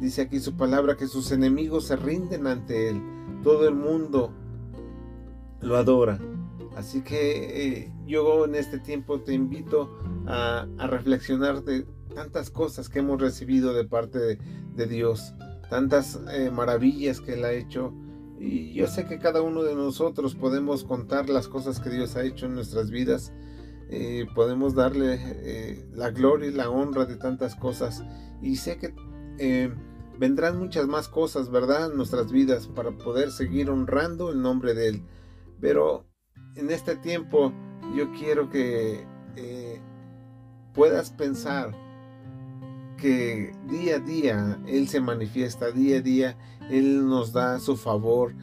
Dice 0.00 0.22
aquí 0.22 0.40
su 0.40 0.56
palabra 0.56 0.96
que 0.96 1.06
sus 1.06 1.32
enemigos 1.32 1.86
se 1.86 1.96
rinden 1.96 2.46
ante 2.46 2.90
Él. 2.90 3.02
Todo 3.42 3.68
el 3.68 3.74
mundo 3.74 4.32
lo 5.62 5.76
adora. 5.76 6.18
Así 6.76 7.02
que 7.02 7.78
eh, 7.78 7.92
yo 8.06 8.44
en 8.44 8.54
este 8.54 8.78
tiempo 8.78 9.20
te 9.20 9.34
invito 9.34 9.98
a, 10.26 10.66
reflexionar 10.78 11.64
de 11.64 11.86
tantas 12.14 12.50
cosas 12.50 12.88
que 12.88 13.00
hemos 13.00 13.20
recibido 13.20 13.74
de 13.74 13.84
parte 13.84 14.18
de, 14.18 14.86
Dios, 14.86 15.34
tantas 15.68 16.18
eh, 16.32 16.50
maravillas 16.50 17.20
que 17.20 17.34
Él 17.34 17.44
ha 17.44 17.52
hecho. 17.52 17.92
Y 18.38 18.72
yo 18.72 18.86
sé 18.86 19.04
que 19.04 19.18
cada 19.18 19.42
uno 19.42 19.62
de 19.62 19.74
nosotros 19.74 20.34
podemos 20.34 20.84
contar 20.84 21.28
las 21.28 21.48
cosas 21.48 21.80
que 21.80 21.90
Dios 21.90 22.16
ha 22.16 22.24
hecho 22.24 22.46
en 22.46 22.54
nuestras 22.54 22.90
vidas. 22.90 23.32
Eh, 23.90 24.26
podemos 24.34 24.74
darle 24.74 25.84
la 25.92 26.10
gloria 26.10 26.48
y 26.48 26.52
la 26.52 26.70
honra 26.70 27.04
de 27.04 27.16
tantas 27.16 27.56
cosas. 27.56 28.02
Y 28.40 28.56
sé 28.56 28.78
que 28.78 28.94
vendrán 30.18 30.58
muchas 30.58 30.86
más 30.86 31.08
cosas, 31.08 31.50
¿verdad? 31.50 31.90
En 31.90 31.96
nuestras 31.96 32.32
vidas 32.32 32.68
para 32.68 32.92
poder 32.92 33.30
seguir 33.30 33.68
honrando 33.68 34.30
el 34.30 34.40
nombre 34.40 34.72
de 34.72 34.88
Él. 34.88 35.02
Pero 35.60 36.06
en 36.56 36.70
este 36.70 36.96
tiempo 36.96 37.52
yo 37.94 38.10
quiero 38.12 38.50
que 38.50 39.06
eh, 39.36 39.80
puedas 40.74 41.10
pensar 41.10 41.72
que 42.96 43.52
día 43.68 43.96
a 43.96 43.98
día 43.98 44.58
Él 44.66 44.88
se 44.88 45.00
manifiesta, 45.00 45.70
día 45.70 45.98
a 45.98 46.02
día 46.02 46.36
Él 46.70 47.06
nos 47.06 47.32
da 47.32 47.58
su 47.58 47.76
favor 47.76 48.34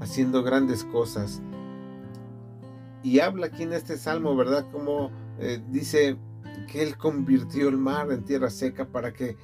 haciendo 0.00 0.42
grandes 0.42 0.84
cosas. 0.84 1.42
Y 3.02 3.20
habla 3.20 3.46
aquí 3.46 3.64
en 3.64 3.72
este 3.72 3.98
salmo, 3.98 4.34
¿verdad? 4.34 4.66
Como 4.72 5.10
eh, 5.38 5.62
dice 5.70 6.16
que 6.70 6.82
Él 6.82 6.96
convirtió 6.96 7.68
el 7.68 7.76
mar 7.76 8.10
en 8.10 8.24
tierra 8.24 8.50
seca 8.50 8.86
para 8.86 9.12
que 9.12 9.36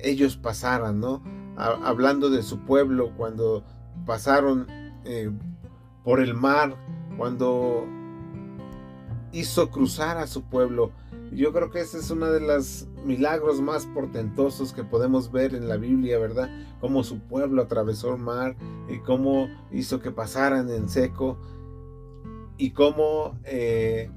ellos 0.00 0.36
pasaran, 0.36 1.00
¿no? 1.00 1.22
hablando 1.56 2.30
de 2.30 2.42
su 2.42 2.60
pueblo 2.60 3.12
cuando 3.14 3.62
pasaron 4.06 4.66
eh, 5.04 5.30
por 6.04 6.20
el 6.20 6.34
mar, 6.34 6.76
cuando 7.16 7.86
hizo 9.32 9.70
cruzar 9.70 10.18
a 10.18 10.26
su 10.26 10.42
pueblo. 10.42 10.92
Yo 11.32 11.52
creo 11.52 11.70
que 11.70 11.80
ese 11.80 11.98
es 11.98 12.10
uno 12.10 12.26
de 12.26 12.40
los 12.40 12.86
milagros 13.04 13.60
más 13.60 13.86
portentosos 13.86 14.72
que 14.72 14.84
podemos 14.84 15.32
ver 15.32 15.54
en 15.54 15.68
la 15.68 15.76
Biblia, 15.76 16.18
¿verdad? 16.18 16.50
Cómo 16.80 17.02
su 17.04 17.20
pueblo 17.20 17.62
atravesó 17.62 18.14
el 18.14 18.20
mar 18.20 18.54
y 18.88 18.98
cómo 18.98 19.48
hizo 19.70 20.00
que 20.00 20.10
pasaran 20.10 20.68
en 20.70 20.88
seco 20.88 21.38
y 22.58 22.70
cómo 22.72 23.38
eh, 23.44 24.10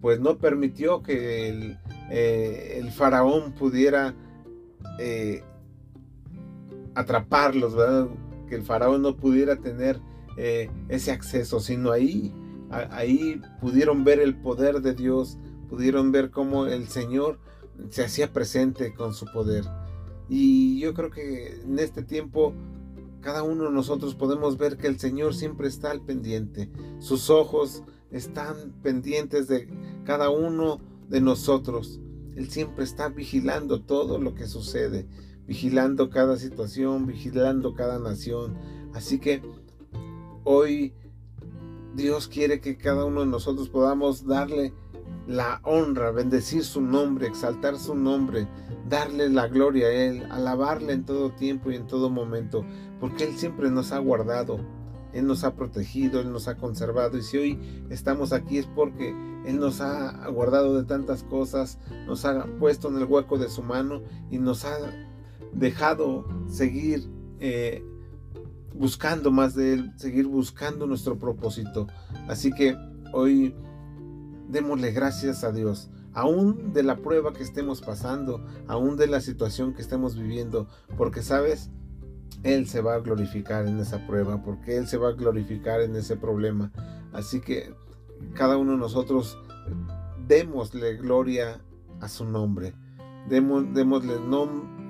pues 0.00 0.18
no 0.20 0.38
permitió 0.38 1.02
que 1.02 1.48
el, 1.48 1.78
eh, 2.10 2.90
faraón 2.94 3.52
pudiera 3.52 4.14
eh, 4.98 5.42
atraparlos, 6.94 7.74
¿verdad? 7.74 8.08
Que 8.48 8.54
el 8.54 8.62
faraón 8.62 9.02
no 9.02 9.16
pudiera 9.16 9.56
tener 9.56 10.00
eh, 10.36 10.70
ese 10.88 11.12
acceso, 11.12 11.60
sino 11.60 11.90
ahí, 11.90 12.32
ahí 12.70 13.40
pudieron 13.60 14.04
ver 14.04 14.20
el 14.20 14.36
poder 14.36 14.80
de 14.80 14.94
Dios, 14.94 15.38
pudieron 15.68 16.12
ver 16.12 16.30
cómo 16.30 16.66
el 16.66 16.88
Señor 16.88 17.38
se 17.90 18.04
hacía 18.04 18.32
presente 18.32 18.94
con 18.94 19.14
su 19.14 19.26
poder. 19.26 19.64
Y 20.28 20.80
yo 20.80 20.94
creo 20.94 21.10
que 21.10 21.60
en 21.62 21.78
este 21.78 22.02
tiempo 22.02 22.52
cada 23.20 23.42
uno 23.42 23.64
de 23.64 23.70
nosotros 23.70 24.14
podemos 24.14 24.56
ver 24.56 24.76
que 24.76 24.86
el 24.86 24.98
Señor 24.98 25.34
siempre 25.34 25.68
está 25.68 25.90
al 25.90 26.00
pendiente. 26.00 26.70
Sus 26.98 27.30
ojos 27.30 27.82
están 28.10 28.72
pendientes 28.82 29.48
de 29.48 29.68
cada 30.04 30.30
uno 30.30 30.80
de 31.08 31.20
nosotros. 31.20 32.00
Él 32.36 32.50
siempre 32.50 32.84
está 32.84 33.08
vigilando 33.08 33.82
todo 33.82 34.18
lo 34.18 34.34
que 34.34 34.46
sucede, 34.46 35.08
vigilando 35.46 36.10
cada 36.10 36.36
situación, 36.36 37.06
vigilando 37.06 37.74
cada 37.74 37.98
nación. 37.98 38.56
Así 38.94 39.18
que 39.18 39.42
Hoy 40.48 40.94
Dios 41.96 42.28
quiere 42.28 42.60
que 42.60 42.76
cada 42.76 43.04
uno 43.04 43.22
de 43.22 43.26
nosotros 43.26 43.68
podamos 43.68 44.28
darle 44.28 44.72
la 45.26 45.60
honra, 45.64 46.12
bendecir 46.12 46.62
su 46.62 46.80
nombre, 46.80 47.26
exaltar 47.26 47.76
su 47.76 47.96
nombre, 47.96 48.46
darle 48.88 49.28
la 49.28 49.48
gloria 49.48 49.88
a 49.88 49.92
Él, 49.92 50.24
alabarle 50.30 50.92
en 50.92 51.04
todo 51.04 51.32
tiempo 51.32 51.72
y 51.72 51.74
en 51.74 51.88
todo 51.88 52.10
momento, 52.10 52.64
porque 53.00 53.24
Él 53.24 53.36
siempre 53.36 53.72
nos 53.72 53.90
ha 53.90 53.98
guardado, 53.98 54.60
Él 55.12 55.26
nos 55.26 55.42
ha 55.42 55.56
protegido, 55.56 56.20
Él 56.20 56.30
nos 56.30 56.46
ha 56.46 56.56
conservado 56.56 57.18
y 57.18 57.22
si 57.22 57.38
hoy 57.38 57.58
estamos 57.90 58.32
aquí 58.32 58.58
es 58.58 58.66
porque 58.66 59.16
Él 59.46 59.58
nos 59.58 59.80
ha 59.80 60.28
guardado 60.28 60.76
de 60.76 60.84
tantas 60.84 61.24
cosas, 61.24 61.80
nos 62.06 62.24
ha 62.24 62.46
puesto 62.60 62.86
en 62.86 62.98
el 62.98 63.04
hueco 63.06 63.36
de 63.36 63.48
su 63.48 63.64
mano 63.64 64.00
y 64.30 64.38
nos 64.38 64.64
ha 64.64 64.76
dejado 65.52 66.24
seguir. 66.46 67.10
Eh, 67.40 67.84
buscando 68.78 69.30
más 69.30 69.54
de 69.54 69.74
Él, 69.74 69.92
seguir 69.96 70.26
buscando 70.26 70.86
nuestro 70.86 71.18
propósito. 71.18 71.86
Así 72.28 72.52
que 72.52 72.76
hoy 73.12 73.54
démosle 74.48 74.92
gracias 74.92 75.44
a 75.44 75.52
Dios, 75.52 75.90
aún 76.12 76.72
de 76.72 76.82
la 76.82 76.96
prueba 76.96 77.32
que 77.32 77.42
estemos 77.42 77.80
pasando, 77.80 78.44
aún 78.68 78.96
de 78.96 79.06
la 79.06 79.20
situación 79.20 79.74
que 79.74 79.82
estemos 79.82 80.16
viviendo, 80.16 80.68
porque 80.96 81.22
sabes, 81.22 81.70
Él 82.42 82.68
se 82.68 82.80
va 82.80 82.94
a 82.94 83.00
glorificar 83.00 83.66
en 83.66 83.78
esa 83.78 84.06
prueba, 84.06 84.42
porque 84.42 84.76
Él 84.76 84.86
se 84.86 84.98
va 84.98 85.08
a 85.08 85.12
glorificar 85.12 85.80
en 85.80 85.96
ese 85.96 86.16
problema. 86.16 86.72
Así 87.12 87.40
que 87.40 87.74
cada 88.34 88.56
uno 88.56 88.72
de 88.72 88.78
nosotros 88.78 89.38
démosle 90.26 90.96
gloria 90.96 91.60
a 92.00 92.08
su 92.08 92.24
nombre. 92.24 92.74
démosle 93.28 94.14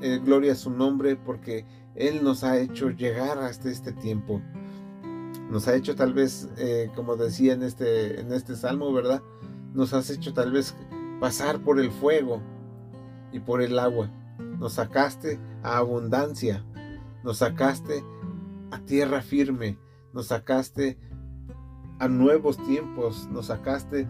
eh, 0.03 0.21
gloria 0.23 0.53
a 0.53 0.57
su 0.57 0.71
nombre 0.71 1.17
porque 1.17 1.65
él 1.97 2.23
nos 2.23 2.45
ha 2.45 2.59
hecho 2.59 2.91
llegar 2.91 3.39
hasta 3.39 3.71
este 3.71 3.93
tiempo. 3.93 4.43
Nos 5.51 5.69
ha 5.69 5.75
hecho 5.75 5.95
tal 5.95 6.13
vez, 6.13 6.49
eh, 6.59 6.91
como 6.95 7.17
decía 7.17 7.55
en 7.55 7.63
este, 7.63 8.21
en 8.21 8.33
este 8.33 8.57
salmo, 8.57 8.93
¿verdad? 8.93 9.23
Nos 9.75 9.93
has 9.95 10.11
hecho 10.11 10.35
tal 10.35 10.53
vez 10.53 10.75
pasar 11.21 11.61
por 11.61 11.81
el 11.81 11.91
fuego 11.91 12.43
y 13.33 13.41
por 13.41 13.63
el 13.63 13.79
agua. 13.79 14.11
Nos 14.59 14.75
sacaste 14.75 15.39
a 15.63 15.79
abundancia. 15.79 16.65
Nos 17.23 17.39
sacaste 17.39 18.05
a 18.71 18.79
tierra 18.81 19.23
firme. 19.23 19.79
Nos 20.13 20.29
sacaste 20.29 20.99
a 21.99 22.09
nuevos 22.09 22.57
tiempos. 22.65 23.29
Nos 23.31 23.47
sacaste 23.47 24.09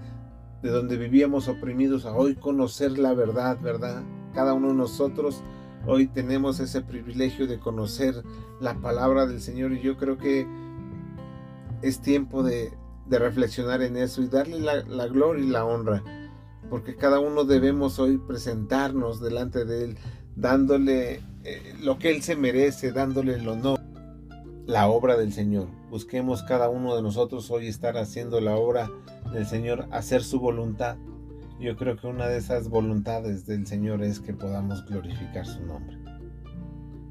de 0.62 0.70
donde 0.70 0.96
vivíamos 0.96 1.49
oprimidos 1.49 2.07
a 2.07 2.14
hoy 2.14 2.35
conocer 2.35 2.99
la 2.99 3.12
verdad, 3.12 3.59
¿verdad? 3.61 4.03
Cada 4.35 4.55
uno 4.55 4.68
de 4.68 4.75
nosotros 4.75 5.42
Hoy 5.88 6.09
tenemos 6.09 6.59
ese 6.59 6.81
privilegio 6.81 7.46
de 7.46 7.61
conocer 7.61 8.25
la 8.61 8.75
palabra 8.81 9.25
del 9.27 9.40
Señor 9.40 9.72
y 9.72 9.81
yo 9.81 9.96
creo 9.96 10.18
que 10.18 10.44
es 11.81 12.01
tiempo 12.01 12.42
de, 12.42 12.72
reflexionar 13.09 13.83
en 13.83 13.96
eso 13.96 14.20
y 14.20 14.27
darle 14.27 14.59
la, 14.59 15.07
gloria 15.07 15.44
y 15.44 15.49
la 15.49 15.64
honra, 15.64 16.03
porque 16.68 16.96
cada 16.96 17.20
uno 17.20 17.44
debemos 17.44 18.01
hoy 18.01 18.18
presentarnos 18.18 19.20
delante 19.20 19.64
de 19.64 19.85
Él, 19.85 19.99
dándole 20.35 21.20
eh, 21.44 21.75
lo 21.81 22.01
que 22.01 22.11
Él 22.11 22.22
se 22.22 22.35
merece, 22.35 22.90
dándole 22.90 23.35
el 23.35 23.46
honor, 23.46 23.79
la 24.66 24.88
obra 24.88 25.16
del 25.16 25.33
Señor. 25.33 25.68
Busquemos 25.88 26.42
cada 26.42 26.68
uno 26.68 26.96
de 26.96 27.03
nosotros 27.03 27.49
hoy 27.53 27.68
estar 27.68 27.96
haciendo 27.96 28.40
la 28.40 28.57
obra 28.57 28.90
del 29.33 29.46
Señor, 29.46 29.87
hacer 29.92 30.25
su 30.25 30.40
voluntad 30.40 30.96
yo 31.61 31.77
creo 31.77 31.97
que 31.97 32.07
una 32.07 32.29
de 32.29 32.38
esas 32.38 32.69
voluntades 32.69 33.47
del 33.47 33.66
Señor 33.66 34.03
es 34.03 34.21
que 34.21 34.35
podamos 34.35 34.85
glorificar 34.85 35.47
su 35.47 35.64
nombre. 35.64 35.99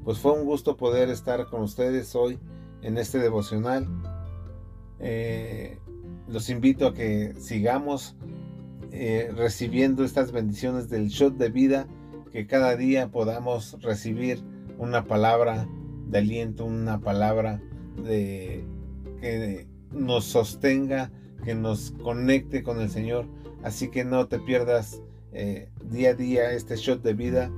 Pues 0.04 0.18
fue 0.18 0.32
un 0.32 0.44
gusto 0.44 0.76
poder 0.76 1.10
estar 1.10 1.46
con 1.46 1.62
ustedes 1.62 2.14
hoy 2.14 2.38
en 2.82 2.96
este 2.96 3.18
devocional. 3.18 3.88
Eh, 5.00 5.78
los 6.28 6.48
invito 6.48 6.86
a 6.86 6.94
que 6.94 7.34
sigamos 7.38 8.16
eh, 8.92 9.32
recibiendo 9.36 10.04
estas 10.04 10.30
bendiciones 10.30 10.88
del 10.88 11.08
shot 11.08 11.36
de 11.36 11.50
vida, 11.50 11.88
que 12.32 12.46
cada 12.46 12.76
día 12.76 13.10
podamos 13.10 13.76
recibir 13.82 14.42
una 14.78 15.04
palabra 15.04 15.68
de 16.06 16.18
aliento, 16.18 16.64
una 16.64 17.00
palabra 17.00 17.60
de 18.04 18.64
que 19.20 19.66
nos 19.90 20.24
sostenga, 20.24 21.10
que 21.44 21.54
nos 21.54 21.92
conecte 22.02 22.62
con 22.62 22.80
el 22.80 22.90
Señor 22.90 23.26
Así 23.66 23.88
que 23.88 24.04
no 24.04 24.28
te 24.28 24.38
pierdas 24.38 25.02
eh, 25.32 25.68
día 25.82 26.10
a 26.10 26.14
día 26.14 26.52
este 26.52 26.76
shot 26.76 27.02
de 27.02 27.14
vida. 27.14 27.50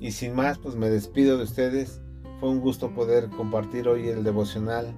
Y 0.00 0.12
sin 0.12 0.34
más, 0.34 0.56
pues 0.56 0.76
me 0.76 0.88
despido 0.88 1.36
de 1.36 1.44
ustedes. 1.44 2.00
Fue 2.40 2.48
un 2.48 2.60
gusto 2.60 2.94
poder 2.94 3.28
compartir 3.28 3.86
hoy 3.86 4.08
el 4.08 4.24
devocional. 4.24 4.94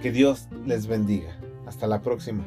Que 0.00 0.10
Dios 0.10 0.48
les 0.64 0.86
bendiga. 0.86 1.38
Hasta 1.66 1.86
la 1.86 2.00
próxima. 2.00 2.46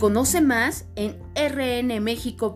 Conoce 0.00 0.40
más 0.40 0.88
en 0.96 1.20
rnmexico.org. 1.36 2.48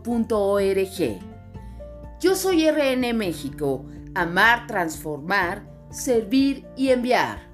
Yo 2.20 2.34
soy 2.34 2.68
RN 2.68 3.14
México 3.14 3.84
amar, 4.14 4.66
transformar, 4.66 5.66
servir 5.90 6.66
y 6.76 6.90
enviar. 6.90 7.51